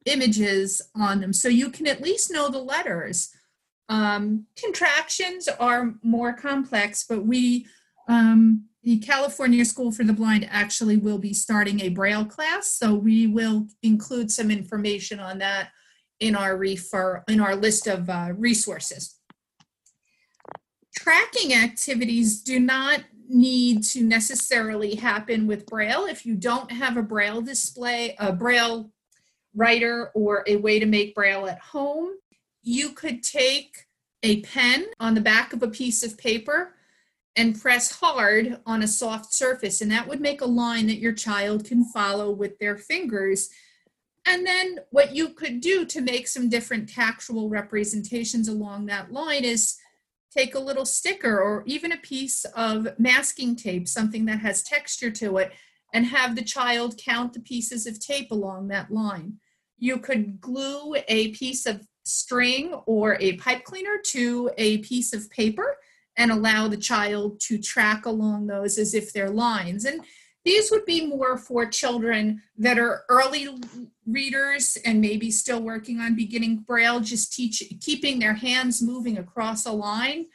images 0.05 0.81
on 0.95 1.21
them 1.21 1.33
so 1.33 1.49
you 1.49 1.71
can 1.71 1.87
at 1.87 2.01
least 2.01 2.33
know 2.33 2.49
the 2.49 2.59
letters. 2.59 3.31
Um, 3.89 4.47
contractions 4.57 5.49
are 5.49 5.95
more 6.03 6.33
complex, 6.33 7.05
but 7.09 7.25
we, 7.25 7.67
um, 8.09 8.65
the 8.83 8.99
California 8.99 9.65
School 9.65 9.93
for 9.93 10.05
the 10.05 10.13
Blind 10.13 10.47
actually 10.51 10.97
will 10.97 11.19
be 11.19 11.35
starting 11.35 11.81
a 11.81 11.89
Braille 11.89 12.25
class, 12.25 12.73
so 12.73 12.95
we 12.95 13.27
will 13.27 13.67
include 13.83 14.31
some 14.31 14.51
information 14.51 15.21
on 15.21 15.39
that 15.39 15.71
in 16.21 16.35
our 16.35 16.57
refer 16.57 17.23
in 17.29 17.41
our 17.41 17.55
list 17.55 17.87
of 17.87 18.09
uh, 18.09 18.33
resources. 18.37 19.17
Tracking 20.97 21.55
activities 21.55 22.41
do 22.41 22.59
not 22.59 23.05
need 23.29 23.85
to 23.85 24.03
necessarily 24.03 24.95
happen 24.95 25.47
with 25.47 25.67
Braille. 25.67 26.07
If 26.07 26.25
you 26.25 26.35
don't 26.35 26.71
have 26.73 26.97
a 26.97 27.03
Braille 27.03 27.43
display, 27.43 28.17
a 28.19 28.33
Braille 28.33 28.91
writer, 29.55 30.11
or 30.15 30.45
a 30.47 30.57
way 30.57 30.79
to 30.79 30.87
make 30.87 31.15
Braille 31.15 31.47
at 31.47 31.61
home, 31.61 32.11
you 32.63 32.91
could 32.91 33.23
take 33.23 33.87
a 34.23 34.41
pen 34.43 34.87
on 34.99 35.15
the 35.15 35.21
back 35.21 35.53
of 35.53 35.63
a 35.63 35.69
piece 35.69 36.03
of 36.03 36.19
paper 36.19 36.75
and 37.37 37.61
press 37.61 37.93
hard 37.93 38.59
on 38.67 38.83
a 38.83 38.89
soft 38.89 39.33
surface, 39.33 39.81
and 39.81 39.91
that 39.93 40.09
would 40.09 40.21
make 40.21 40.41
a 40.41 40.47
line 40.47 40.87
that 40.89 40.99
your 40.99 41.13
child 41.13 41.65
can 41.65 41.85
follow 41.85 42.31
with 42.31 42.59
their 42.59 42.77
fingers. 42.77 43.49
And 44.27 44.45
then 44.45 44.81
what 44.91 45.15
you 45.15 45.31
could 45.31 45.61
do 45.61 45.85
to 45.87 46.01
make 46.01 46.27
some 46.27 46.49
different 46.49 46.89
tactual 46.89 47.49
representations 47.49 48.49
along 48.49 48.87
that 48.87 49.13
line 49.13 49.45
is 49.45 49.79
take 50.31 50.55
a 50.55 50.61
little 50.61 50.85
sticker 50.85 51.41
or 51.41 51.63
even 51.67 51.93
a 51.93 51.99
piece 51.99 52.45
of 52.57 52.89
masking 52.99 53.57
tape, 53.57 53.89
something 53.89 54.25
that 54.27 54.41
has 54.41 54.63
texture 54.63 55.11
to 55.11 55.39
it, 55.39 55.53
and 55.95 56.07
have 56.07 56.37
the 56.37 56.45
child 56.45 56.99
count 56.99 57.33
the 57.33 57.41
pieces 57.41 57.87
of 57.87 57.99
tape 57.99 58.31
along 58.31 58.69
that 58.69 58.91
line. 58.91 59.35
You 59.79 59.99
could 59.99 60.41
glue 60.41 60.97
a 61.09 61.29
piece 61.29 61.67
of 61.67 61.87
string 62.05 62.75
or 62.87 63.17
a 63.21 63.37
pipe 63.37 63.65
cleaner 63.65 63.99
to 64.03 64.51
a 64.59 64.79
piece 64.79 65.13
of 65.13 65.31
paper 65.31 65.77
and 66.17 66.31
allow 66.31 66.67
the 66.69 66.77
child 66.77 67.39
to 67.41 67.59
track 67.59 68.05
along 68.05 68.47
those 68.47 68.77
as 68.77 68.93
if 68.93 69.13
they're 69.13 69.31
lines. 69.31 69.85
And 69.85 70.03
these 70.45 70.71
would 70.71 70.85
be 70.85 71.07
more 71.07 71.37
for 71.37 71.67
children 71.67 72.43
that 72.57 72.79
are 72.79 73.05
early 73.09 73.49
readers 74.07 74.79
and 74.85 75.01
maybe 75.01 75.31
still 75.31 75.61
working 75.61 76.01
on 76.01 76.15
beginning 76.15 76.59
braille, 76.59 77.01
just 77.01 77.33
teach 77.33 77.63
keeping 77.81 78.19
their 78.19 78.35
hands 78.35 78.83
moving 78.83 79.19
across 79.19 79.67
a 79.67 79.73
line. 79.73 80.27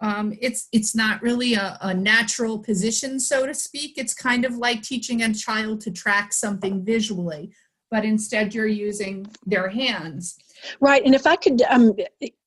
Um, 0.00 0.32
it's 0.40 0.68
it's 0.72 0.94
not 0.94 1.20
really 1.22 1.54
a, 1.54 1.76
a 1.82 1.92
natural 1.92 2.58
position, 2.58 3.18
so 3.18 3.46
to 3.46 3.54
speak. 3.54 3.98
It's 3.98 4.14
kind 4.14 4.44
of 4.44 4.56
like 4.56 4.82
teaching 4.82 5.22
a 5.22 5.34
child 5.34 5.80
to 5.82 5.90
track 5.90 6.32
something 6.32 6.84
visually, 6.84 7.52
but 7.90 8.04
instead 8.04 8.54
you're 8.54 8.66
using 8.66 9.26
their 9.44 9.68
hands. 9.68 10.38
Right, 10.80 11.04
and 11.04 11.14
if 11.14 11.26
I 11.26 11.36
could 11.36 11.62
um, 11.62 11.94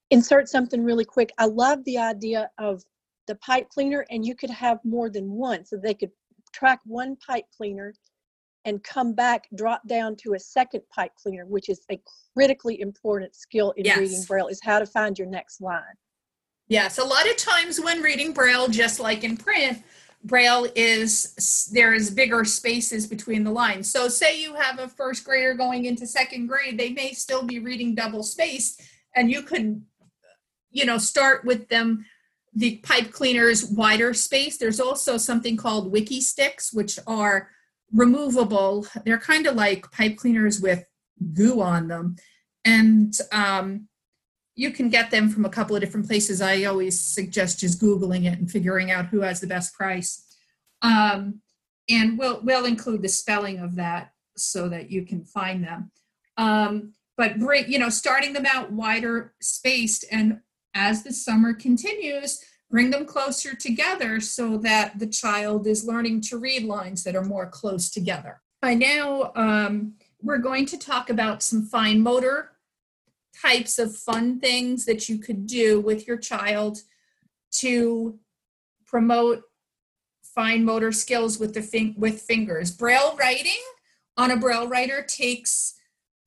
insert 0.09 0.49
something 0.49 0.83
really 0.83 1.05
quick, 1.05 1.31
I 1.37 1.45
love 1.45 1.83
the 1.85 1.97
idea 1.97 2.49
of 2.57 2.83
the 3.27 3.35
pipe 3.35 3.69
cleaner, 3.69 4.05
and 4.09 4.25
you 4.25 4.35
could 4.35 4.49
have 4.49 4.79
more 4.83 5.09
than 5.09 5.31
one, 5.31 5.65
so 5.65 5.77
they 5.77 5.93
could 5.93 6.11
track 6.51 6.79
one 6.85 7.15
pipe 7.15 7.45
cleaner 7.55 7.93
and 8.65 8.83
come 8.83 9.13
back, 9.13 9.47
drop 9.55 9.81
down 9.87 10.15
to 10.17 10.33
a 10.33 10.39
second 10.39 10.81
pipe 10.93 11.11
cleaner, 11.15 11.45
which 11.45 11.69
is 11.69 11.81
a 11.91 11.99
critically 12.33 12.79
important 12.79 13.35
skill 13.35 13.71
in 13.71 13.85
Yes. 13.85 13.97
reading 13.97 14.23
Braille, 14.27 14.47
is 14.47 14.59
how 14.63 14.79
to 14.79 14.85
find 14.85 15.17
your 15.17 15.27
next 15.27 15.61
line. 15.61 15.81
Yes, 16.67 16.99
a 16.99 17.03
lot 17.03 17.29
of 17.29 17.35
times 17.37 17.81
when 17.81 18.01
reading 18.01 18.33
Braille, 18.33 18.67
just 18.67 18.99
like 18.99 19.23
in 19.23 19.35
print, 19.35 19.83
Braille 20.23 20.67
is 20.75 21.69
there 21.73 21.93
is 21.95 22.11
bigger 22.11 22.45
spaces 22.45 23.07
between 23.07 23.43
the 23.43 23.51
lines. 23.51 23.91
So, 23.91 24.07
say 24.07 24.39
you 24.39 24.53
have 24.53 24.77
a 24.77 24.87
first 24.87 25.25
grader 25.25 25.55
going 25.55 25.85
into 25.85 26.05
second 26.05 26.45
grade, 26.47 26.77
they 26.79 26.91
may 26.91 27.13
still 27.13 27.43
be 27.43 27.57
reading 27.57 27.95
double 27.95 28.21
spaced, 28.21 28.83
and 29.15 29.31
you 29.31 29.41
could, 29.41 29.83
you 30.69 30.85
know, 30.85 30.99
start 30.99 31.43
with 31.43 31.67
them 31.69 32.05
the 32.53 32.77
pipe 32.77 33.11
cleaners 33.11 33.65
wider 33.65 34.13
space. 34.13 34.57
There's 34.57 34.79
also 34.79 35.17
something 35.17 35.57
called 35.57 35.93
Wikki 35.93 36.19
Stix, 36.19 36.73
which 36.73 36.99
are 37.07 37.49
removable. 37.93 38.85
They're 39.05 39.17
kind 39.17 39.47
of 39.47 39.55
like 39.55 39.91
pipe 39.91 40.17
cleaners 40.17 40.61
with 40.61 40.83
goo 41.33 41.61
on 41.61 41.87
them, 41.87 42.15
and 42.65 43.13
um, 43.31 43.87
you 44.55 44.71
can 44.71 44.89
get 44.89 45.11
them 45.11 45.29
from 45.29 45.45
a 45.45 45.49
couple 45.49 45.75
of 45.75 45.81
different 45.81 46.07
places. 46.07 46.41
I 46.41 46.65
always 46.65 46.99
suggest 46.99 47.59
just 47.59 47.81
Googling 47.81 48.31
it 48.31 48.37
and 48.37 48.51
figuring 48.51 48.91
out 48.91 49.07
who 49.07 49.21
has 49.21 49.39
the 49.39 49.47
best 49.47 49.73
price. 49.73 50.27
Um, 50.81 51.41
and 51.89 52.17
we'll, 52.17 52.41
we'll 52.43 52.65
include 52.65 53.01
the 53.01 53.09
spelling 53.09 53.59
of 53.59 53.75
that 53.75 54.11
so 54.37 54.69
that 54.69 54.91
you 54.91 55.05
can 55.05 55.23
find 55.23 55.63
them. 55.63 55.91
Um, 56.37 56.93
but 57.17 57.39
bring, 57.39 57.71
you 57.71 57.79
know, 57.79 57.89
starting 57.89 58.33
them 58.33 58.45
out 58.45 58.71
wider 58.71 59.33
spaced 59.41 60.05
and 60.11 60.39
as 60.73 61.03
the 61.03 61.13
summer 61.13 61.53
continues, 61.53 62.43
bring 62.69 62.89
them 62.89 63.05
closer 63.05 63.53
together 63.53 64.19
so 64.19 64.57
that 64.57 64.97
the 64.97 65.07
child 65.07 65.67
is 65.67 65.85
learning 65.85 66.21
to 66.21 66.37
read 66.37 66.63
lines 66.63 67.03
that 67.03 67.15
are 67.15 67.23
more 67.23 67.47
close 67.47 67.89
together. 67.89 68.41
By 68.61 68.75
now, 68.75 69.31
um, 69.35 69.93
we're 70.21 70.37
going 70.37 70.65
to 70.67 70.77
talk 70.77 71.09
about 71.09 71.43
some 71.43 71.65
fine 71.65 72.01
motor 72.01 72.51
types 73.41 73.79
of 73.79 73.95
fun 73.95 74.39
things 74.39 74.85
that 74.85 75.09
you 75.09 75.17
could 75.17 75.47
do 75.47 75.81
with 75.81 76.07
your 76.07 76.17
child 76.17 76.79
to 77.51 78.19
promote 78.85 79.41
fine 80.23 80.63
motor 80.63 80.91
skills 80.91 81.39
with 81.39 81.53
the 81.53 81.61
fin- 81.61 81.95
with 81.97 82.21
fingers. 82.21 82.71
Braille 82.71 83.15
writing 83.17 83.61
on 84.17 84.31
a 84.31 84.37
braille 84.37 84.67
writer 84.67 85.03
takes 85.03 85.73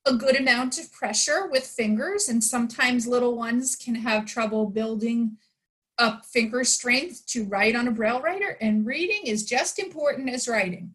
a 0.07 0.15
good 0.15 0.37
amount 0.37 0.79
of 0.79 0.93
pressure 0.93 1.49
with 1.51 1.67
fingers 1.67 2.29
and 2.29 2.43
sometimes 2.43 3.07
little 3.07 3.37
ones 3.37 3.75
can 3.75 3.95
have 3.95 4.27
trouble 4.27 4.67
building 4.67 5.39
up 5.99 6.25
finger 6.27 6.65
strength 6.65 7.25
to 7.27 7.45
write 7.45 7.77
on 7.77 7.89
a 7.89 7.93
braille 7.93 8.21
writer 8.21 8.57
and 8.61 8.85
reading 8.85 9.23
is 9.25 9.45
just 9.45 9.79
important 9.79 10.29
as 10.29 10.49
writing. 10.49 10.93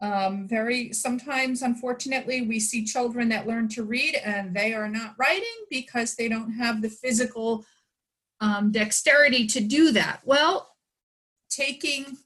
Um, 0.00 0.48
very 0.48 0.92
sometimes, 0.92 1.62
unfortunately, 1.62 2.42
we 2.42 2.58
see 2.58 2.84
children 2.84 3.28
that 3.28 3.46
learn 3.46 3.68
to 3.68 3.84
read 3.84 4.16
and 4.16 4.54
they 4.54 4.74
are 4.74 4.88
not 4.88 5.14
writing 5.16 5.64
because 5.70 6.16
they 6.16 6.28
don't 6.28 6.50
have 6.52 6.82
the 6.82 6.90
physical 6.90 7.64
um, 8.40 8.72
dexterity 8.72 9.46
to 9.46 9.60
do 9.60 9.92
that. 9.92 10.20
Well, 10.24 10.74
taking 11.48 12.18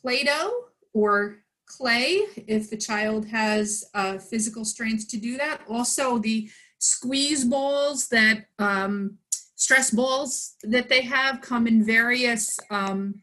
Play 0.00 0.24
Doh 0.24 0.68
or 0.94 1.40
clay, 1.66 2.22
if 2.46 2.70
the 2.70 2.76
child 2.76 3.26
has 3.26 3.84
uh, 3.94 4.18
physical 4.18 4.64
strength 4.64 5.08
to 5.08 5.16
do 5.16 5.36
that. 5.36 5.60
Also, 5.68 6.18
the 6.18 6.48
squeeze 6.78 7.44
balls 7.44 8.08
that 8.08 8.46
um, 8.58 9.18
stress 9.56 9.90
balls 9.90 10.54
that 10.62 10.88
they 10.88 11.02
have 11.02 11.40
come 11.40 11.66
in 11.66 11.84
various 11.84 12.58
um, 12.70 13.22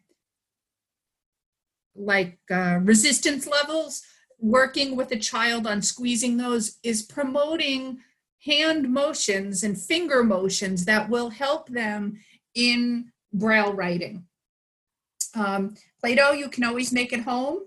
like 1.95 2.39
uh, 2.51 2.79
resistance 2.81 3.47
levels, 3.47 4.03
working 4.39 4.95
with 4.95 5.11
a 5.11 5.19
child 5.19 5.67
on 5.67 5.81
squeezing 5.81 6.37
those 6.37 6.77
is 6.83 7.03
promoting 7.03 7.99
hand 8.43 8.91
motions 8.91 9.63
and 9.63 9.79
finger 9.79 10.23
motions 10.23 10.85
that 10.85 11.09
will 11.09 11.29
help 11.29 11.69
them 11.69 12.19
in 12.55 13.11
braille 13.31 13.73
writing. 13.73 14.25
Um, 15.35 15.75
Play-Doh, 16.01 16.33
you 16.33 16.49
can 16.49 16.63
always 16.63 16.91
make 16.91 17.13
at 17.13 17.21
home 17.21 17.59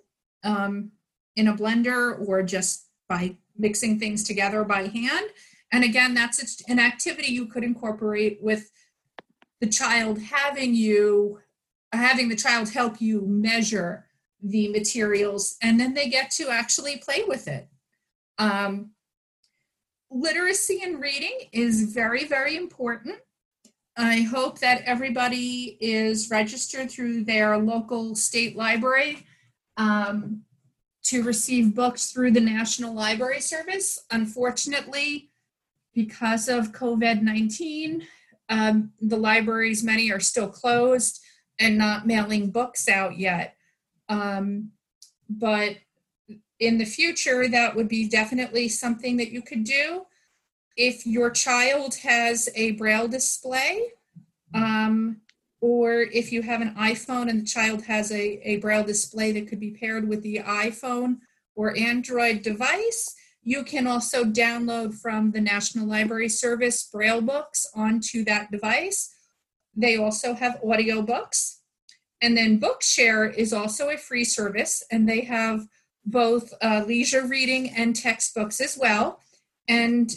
um, 0.46 0.92
in 1.34 1.48
a 1.48 1.54
blender 1.54 2.18
or 2.26 2.42
just 2.42 2.86
by 3.08 3.36
mixing 3.58 3.98
things 3.98 4.22
together 4.22 4.64
by 4.64 4.86
hand. 4.86 5.26
And 5.72 5.84
again, 5.84 6.14
that's 6.14 6.62
an 6.68 6.78
activity 6.78 7.32
you 7.32 7.46
could 7.46 7.64
incorporate 7.64 8.38
with 8.40 8.70
the 9.60 9.66
child 9.66 10.20
having 10.20 10.74
you, 10.74 11.40
having 11.92 12.28
the 12.28 12.36
child 12.36 12.70
help 12.70 13.00
you 13.00 13.22
measure 13.22 14.06
the 14.42 14.68
materials, 14.68 15.56
and 15.62 15.80
then 15.80 15.94
they 15.94 16.08
get 16.08 16.30
to 16.30 16.50
actually 16.50 16.98
play 16.98 17.24
with 17.26 17.48
it. 17.48 17.68
Um, 18.38 18.90
literacy 20.10 20.82
and 20.84 21.00
reading 21.00 21.48
is 21.52 21.92
very, 21.94 22.24
very 22.24 22.56
important. 22.56 23.16
I 23.96 24.20
hope 24.20 24.58
that 24.58 24.82
everybody 24.84 25.78
is 25.80 26.30
registered 26.30 26.90
through 26.90 27.24
their 27.24 27.56
local 27.56 28.14
state 28.14 28.54
library 28.54 29.26
um, 29.76 30.42
to 31.04 31.22
receive 31.22 31.74
books 31.74 32.10
through 32.10 32.32
the 32.32 32.40
National 32.40 32.92
Library 32.92 33.40
Service. 33.40 34.04
Unfortunately, 34.10 35.30
because 35.94 36.48
of 36.48 36.72
COVID 36.72 37.22
19, 37.22 38.06
um, 38.48 38.92
the 39.00 39.16
libraries, 39.16 39.82
many 39.82 40.10
are 40.10 40.20
still 40.20 40.48
closed 40.48 41.20
and 41.58 41.78
not 41.78 42.06
mailing 42.06 42.50
books 42.50 42.88
out 42.88 43.18
yet. 43.18 43.56
Um, 44.08 44.72
but 45.28 45.76
in 46.60 46.78
the 46.78 46.84
future, 46.84 47.48
that 47.48 47.74
would 47.74 47.88
be 47.88 48.08
definitely 48.08 48.68
something 48.68 49.16
that 49.16 49.30
you 49.30 49.42
could 49.42 49.64
do. 49.64 50.06
If 50.76 51.06
your 51.06 51.30
child 51.30 51.96
has 51.96 52.48
a 52.54 52.72
braille 52.72 53.08
display, 53.08 53.92
um, 54.54 55.20
or 55.60 56.02
if 56.12 56.32
you 56.32 56.42
have 56.42 56.60
an 56.60 56.74
iPhone 56.74 57.28
and 57.28 57.40
the 57.40 57.46
child 57.46 57.82
has 57.82 58.12
a, 58.12 58.40
a 58.48 58.58
braille 58.58 58.84
display 58.84 59.32
that 59.32 59.48
could 59.48 59.60
be 59.60 59.70
paired 59.70 60.08
with 60.08 60.22
the 60.22 60.38
iPhone 60.38 61.18
or 61.54 61.76
Android 61.76 62.42
device, 62.42 63.14
you 63.42 63.62
can 63.62 63.86
also 63.86 64.24
download 64.24 64.94
from 64.94 65.30
the 65.30 65.40
National 65.40 65.86
Library 65.86 66.28
Service 66.28 66.88
braille 66.92 67.20
books 67.20 67.66
onto 67.74 68.24
that 68.24 68.50
device. 68.50 69.14
They 69.74 69.96
also 69.96 70.34
have 70.34 70.60
audio 70.66 71.00
books. 71.00 71.60
And 72.20 72.36
then 72.36 72.58
Bookshare 72.58 73.32
is 73.34 73.52
also 73.52 73.90
a 73.90 73.98
free 73.98 74.24
service, 74.24 74.82
and 74.90 75.08
they 75.08 75.20
have 75.22 75.66
both 76.04 76.52
uh, 76.62 76.84
leisure 76.86 77.26
reading 77.26 77.70
and 77.70 77.94
textbooks 77.94 78.60
as 78.60 78.76
well. 78.76 79.20
And 79.68 80.10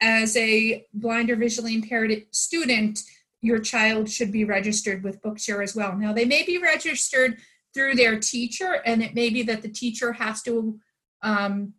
as 0.00 0.36
a 0.36 0.86
blind 0.94 1.30
or 1.30 1.36
visually 1.36 1.74
impaired 1.74 2.26
student, 2.30 3.02
your 3.42 3.58
child 3.58 4.08
should 4.08 4.32
be 4.32 4.44
registered 4.44 5.02
with 5.02 5.20
Bookshare 5.20 5.62
as 5.62 5.74
well. 5.74 5.96
Now, 5.96 6.12
they 6.12 6.24
may 6.24 6.44
be 6.44 6.58
registered 6.58 7.38
through 7.74 7.96
their 7.96 8.18
teacher, 8.18 8.80
and 8.86 9.02
it 9.02 9.14
may 9.14 9.30
be 9.30 9.42
that 9.42 9.62
the 9.62 9.68
teacher 9.68 10.12
has 10.12 10.42
to 10.42 10.78
um, 11.22 11.74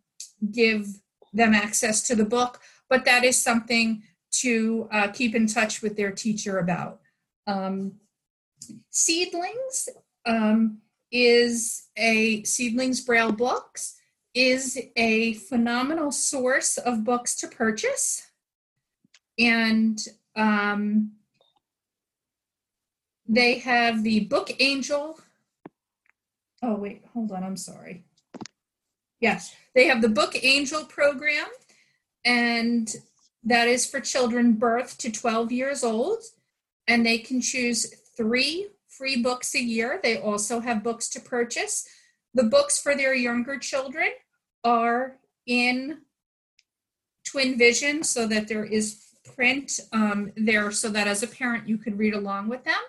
give 0.52 0.86
them 1.32 1.54
access 1.54 2.06
to 2.06 2.14
the 2.14 2.24
book, 2.24 2.60
but 2.88 3.04
that 3.06 3.24
is 3.24 3.40
something 3.40 4.02
to 4.30 4.88
uh, 4.92 5.08
keep 5.08 5.34
in 5.34 5.46
touch 5.46 5.82
with 5.82 5.96
their 5.96 6.12
teacher 6.12 6.58
about. 6.58 7.00
Um, 7.46 7.94
Seedlings 8.90 9.88
um, 10.26 10.78
is 11.10 11.88
a 11.96 12.42
Seedlings 12.44 13.04
Braille 13.04 13.32
Books 13.32 13.96
is 14.34 14.80
a 14.96 15.34
phenomenal 15.34 16.10
source 16.10 16.76
of 16.76 17.04
books 17.04 17.36
to 17.36 17.48
purchase, 17.48 18.30
and 19.38 19.98
um, 20.34 21.12
they 23.26 23.58
have 23.58 24.02
the 24.02 24.20
Book 24.20 24.50
Angel. 24.60 25.18
Oh 26.62 26.76
wait, 26.76 27.02
hold 27.12 27.32
on. 27.32 27.44
I'm 27.44 27.56
sorry. 27.56 28.04
Yes, 29.20 29.54
they 29.74 29.86
have 29.86 30.02
the 30.02 30.08
Book 30.08 30.36
Angel 30.42 30.84
program, 30.84 31.46
and 32.24 32.94
that 33.42 33.68
is 33.68 33.86
for 33.86 34.00
children 34.00 34.54
birth 34.54 34.98
to 34.98 35.10
12 35.10 35.52
years 35.52 35.84
old, 35.84 36.22
and 36.86 37.04
they 37.04 37.18
can 37.18 37.40
choose 37.40 37.94
three 38.16 38.68
free 38.88 39.20
books 39.20 39.54
a 39.54 39.62
year. 39.62 40.00
They 40.02 40.18
also 40.18 40.60
have 40.60 40.84
books 40.84 41.08
to 41.10 41.20
purchase. 41.20 41.86
The 42.34 42.44
books 42.44 42.80
for 42.80 42.94
their 42.94 43.14
younger 43.14 43.58
children 43.58 44.08
are 44.62 45.16
in 45.46 45.98
Twin 47.24 47.58
Vision 47.58 48.02
so 48.02 48.26
that 48.26 48.48
there 48.48 48.64
is 48.64 49.02
print 49.34 49.80
um, 49.92 50.32
there 50.36 50.70
so 50.70 50.88
that 50.90 51.08
as 51.08 51.22
a 51.22 51.26
parent 51.26 51.68
you 51.68 51.78
could 51.78 51.98
read 51.98 52.14
along 52.14 52.48
with 52.48 52.64
them. 52.64 52.80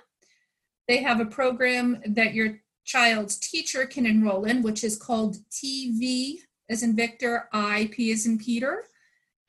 They 0.87 0.97
have 0.97 1.19
a 1.19 1.25
program 1.25 2.01
that 2.05 2.33
your 2.33 2.59
child's 2.83 3.37
teacher 3.37 3.85
can 3.85 4.05
enroll 4.05 4.45
in, 4.45 4.61
which 4.61 4.83
is 4.83 4.97
called 4.97 5.37
TV 5.49 6.35
as 6.69 6.83
in 6.83 6.95
Victor, 6.95 7.49
I, 7.51 7.89
P 7.91 8.11
as 8.11 8.25
in 8.25 8.37
Peter. 8.37 8.85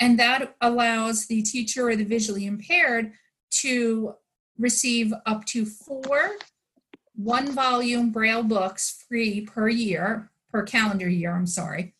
And 0.01 0.19
that 0.19 0.57
allows 0.61 1.27
the 1.27 1.43
teacher 1.43 1.89
or 1.89 1.97
the 1.97 2.05
visually 2.05 2.47
impaired 2.47 3.13
to 3.51 4.15
receive 4.59 5.13
up 5.25 5.45
to 5.47 5.65
four 5.65 6.37
one 7.15 7.53
volume 7.53 8.11
Braille 8.11 8.43
books 8.43 9.05
free 9.09 9.41
per 9.41 9.69
year, 9.69 10.31
per 10.53 10.63
calendar 10.63 11.09
year, 11.09 11.35
I'm 11.35 11.47
sorry. 11.47 11.95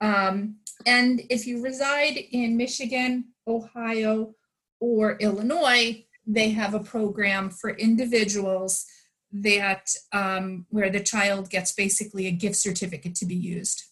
Um, 0.00 0.56
and 0.86 1.22
if 1.30 1.46
you 1.46 1.62
reside 1.62 2.16
in 2.32 2.56
Michigan, 2.56 3.26
Ohio, 3.46 4.34
or 4.80 5.16
Illinois, 5.18 6.04
they 6.26 6.50
have 6.50 6.74
a 6.74 6.80
program 6.80 7.50
for 7.50 7.70
individuals 7.70 8.86
that 9.32 9.90
um, 10.12 10.66
where 10.70 10.90
the 10.90 11.00
child 11.00 11.50
gets 11.50 11.72
basically 11.72 12.26
a 12.26 12.32
gift 12.32 12.56
certificate 12.56 13.14
to 13.16 13.26
be 13.26 13.34
used. 13.34 13.84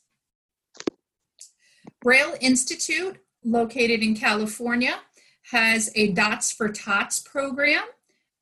Braille 2.00 2.36
Institute, 2.40 3.18
located 3.44 4.02
in 4.02 4.14
California, 4.14 5.00
has 5.50 5.90
a 5.94 6.12
Dots 6.12 6.52
for 6.52 6.68
Tots 6.68 7.20
program, 7.20 7.84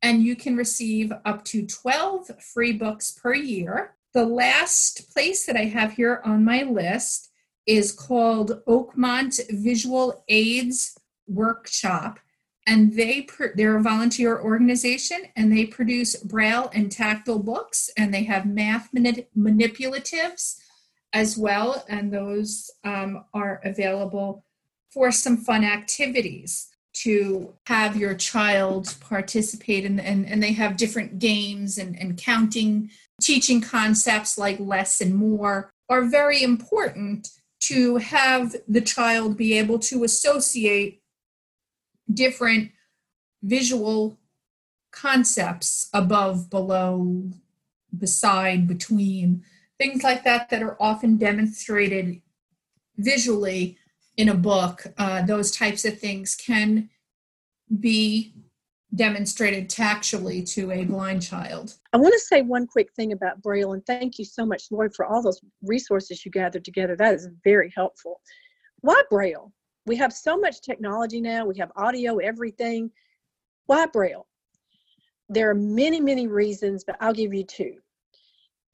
and 0.02 0.22
you 0.22 0.36
can 0.36 0.56
receive 0.56 1.12
up 1.24 1.44
to 1.46 1.66
12 1.66 2.42
free 2.42 2.72
books 2.72 3.10
per 3.10 3.34
year. 3.34 3.94
The 4.12 4.24
last 4.24 5.12
place 5.12 5.46
that 5.46 5.56
I 5.56 5.64
have 5.64 5.92
here 5.92 6.20
on 6.24 6.44
my 6.44 6.62
list 6.62 7.30
is 7.66 7.92
called 7.92 8.62
Oakmont 8.66 9.40
Visual 9.50 10.24
Aids 10.28 10.98
Workshop. 11.26 12.18
And 12.66 12.94
they 12.94 13.28
they're 13.54 13.76
a 13.76 13.82
volunteer 13.82 14.40
organization 14.40 15.22
and 15.36 15.56
they 15.56 15.66
produce 15.66 16.16
braille 16.16 16.70
and 16.74 16.90
tactile 16.90 17.38
books 17.38 17.90
and 17.96 18.12
they 18.12 18.24
have 18.24 18.44
math 18.44 18.90
manip- 18.92 19.26
manipulatives 19.36 20.56
as 21.12 21.38
well. 21.38 21.84
And 21.88 22.12
those 22.12 22.70
um, 22.84 23.24
are 23.32 23.60
available 23.64 24.44
for 24.90 25.12
some 25.12 25.36
fun 25.36 25.62
activities 25.62 26.68
to 26.94 27.52
have 27.66 27.96
your 27.96 28.14
child 28.14 28.94
participate 29.00 29.84
in 29.84 30.00
and, 30.00 30.26
and 30.26 30.42
they 30.42 30.52
have 30.52 30.78
different 30.78 31.18
games 31.18 31.76
and, 31.76 31.98
and 32.00 32.16
counting 32.16 32.90
teaching 33.20 33.60
concepts 33.60 34.38
like 34.38 34.58
less 34.58 35.00
and 35.00 35.14
more 35.14 35.70
are 35.90 36.04
very 36.04 36.42
important 36.42 37.28
to 37.60 37.96
have 37.96 38.56
the 38.66 38.80
child 38.80 39.36
be 39.36 39.58
able 39.58 39.78
to 39.78 40.04
associate 40.04 41.02
different 42.12 42.70
visual 43.42 44.18
concepts 44.90 45.88
above, 45.92 46.50
below, 46.50 47.30
beside, 47.96 48.66
between, 48.66 49.44
things 49.78 50.02
like 50.02 50.24
that 50.24 50.48
that 50.50 50.62
are 50.62 50.76
often 50.80 51.16
demonstrated 51.16 52.20
visually 52.96 53.76
in 54.16 54.28
a 54.28 54.34
book. 54.34 54.86
Uh, 54.96 55.22
those 55.22 55.50
types 55.50 55.84
of 55.84 55.98
things 55.98 56.34
can 56.34 56.88
be 57.80 58.32
demonstrated 58.94 59.68
tactually 59.68 60.42
to 60.42 60.70
a 60.70 60.84
blind 60.84 61.20
child. 61.20 61.74
I 61.92 61.98
want 61.98 62.14
to 62.14 62.20
say 62.20 62.42
one 62.42 62.66
quick 62.66 62.92
thing 62.94 63.12
about 63.12 63.42
Braille, 63.42 63.72
and 63.72 63.84
thank 63.84 64.18
you 64.18 64.24
so 64.24 64.46
much, 64.46 64.70
Lloyd, 64.70 64.94
for 64.94 65.04
all 65.04 65.22
those 65.22 65.40
resources 65.62 66.24
you 66.24 66.30
gathered 66.30 66.64
together. 66.64 66.96
That 66.96 67.14
is 67.14 67.28
very 67.44 67.72
helpful. 67.76 68.20
Why 68.80 69.02
Braille? 69.10 69.52
We 69.86 69.96
have 69.96 70.12
so 70.12 70.36
much 70.36 70.60
technology 70.60 71.20
now, 71.20 71.46
we 71.46 71.56
have 71.58 71.70
audio, 71.76 72.18
everything. 72.18 72.90
Why 73.66 73.86
Braille? 73.86 74.26
There 75.28 75.48
are 75.48 75.54
many, 75.54 76.00
many 76.00 76.26
reasons, 76.26 76.84
but 76.84 76.96
I'll 77.00 77.12
give 77.12 77.32
you 77.32 77.44
two. 77.44 77.76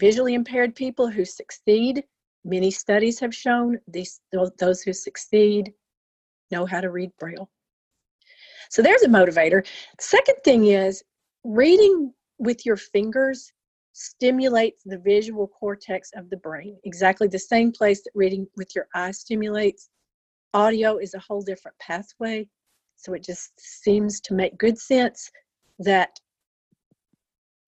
Visually 0.01 0.35
impaired 0.35 0.75
people 0.75 1.09
who 1.09 1.25
succeed, 1.25 2.05
many 2.45 2.71
studies 2.71 3.21
have 3.21 3.35
shown 3.35 3.79
these, 3.87 4.21
those 4.59 4.83
who 4.83 4.93
succeed 4.93 5.73
know 6.51 6.67
how 6.67 6.81
to 6.81 6.91
read 6.91 7.11
Braille. 7.19 7.49
So 8.71 8.83
there's 8.83 9.03
a 9.03 9.09
motivator. 9.09 9.67
Second 10.01 10.37
thing 10.45 10.67
is 10.69 11.03
reading 11.45 12.13
with 12.39 12.65
your 12.65 12.77
fingers 12.77 13.53
stimulates 13.93 14.83
the 14.85 14.99
visual 14.99 15.49
cortex 15.49 16.11
of 16.17 16.31
the 16.31 16.39
brain, 16.39 16.79
exactly 16.85 17.29
the 17.29 17.39
same 17.39 17.71
place 17.71 18.03
that 18.03 18.13
reading 18.15 18.47
with 18.57 18.75
your 18.75 18.89
eyes 18.95 19.21
stimulates. 19.21 19.91
Audio 20.55 20.99
is 20.99 21.15
a 21.15 21.19
whole 21.19 21.43
different 21.43 21.79
pathway. 21.79 22.47
So 22.97 23.15
it 23.15 23.25
just 23.25 23.53
seems 23.59 24.21
to 24.23 24.35
make 24.35 24.59
good 24.59 24.79
sense 24.79 25.31
that 25.79 26.21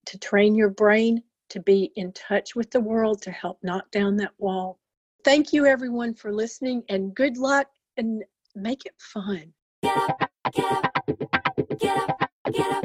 to 0.05 0.19
train 0.19 0.55
your 0.55 0.69
brain 0.69 1.23
to 1.49 1.59
be 1.59 1.91
in 1.95 2.11
touch 2.13 2.55
with 2.55 2.69
the 2.71 2.79
world 2.79 3.21
to 3.23 3.31
help 3.31 3.59
knock 3.63 3.89
down 3.91 4.15
that 4.17 4.31
wall. 4.37 4.79
Thank 5.23 5.51
you, 5.51 5.65
everyone, 5.65 6.13
for 6.13 6.31
listening, 6.31 6.83
and 6.89 7.13
good 7.15 7.37
luck 7.37 7.67
and 7.97 8.23
make 8.55 8.85
it 8.85 8.93
fun. 8.97 9.51
Get 9.81 9.97
up, 9.97 10.29
get 10.53 10.71
up. 10.71 12.29
Get 12.51 12.71
up, 12.71 12.84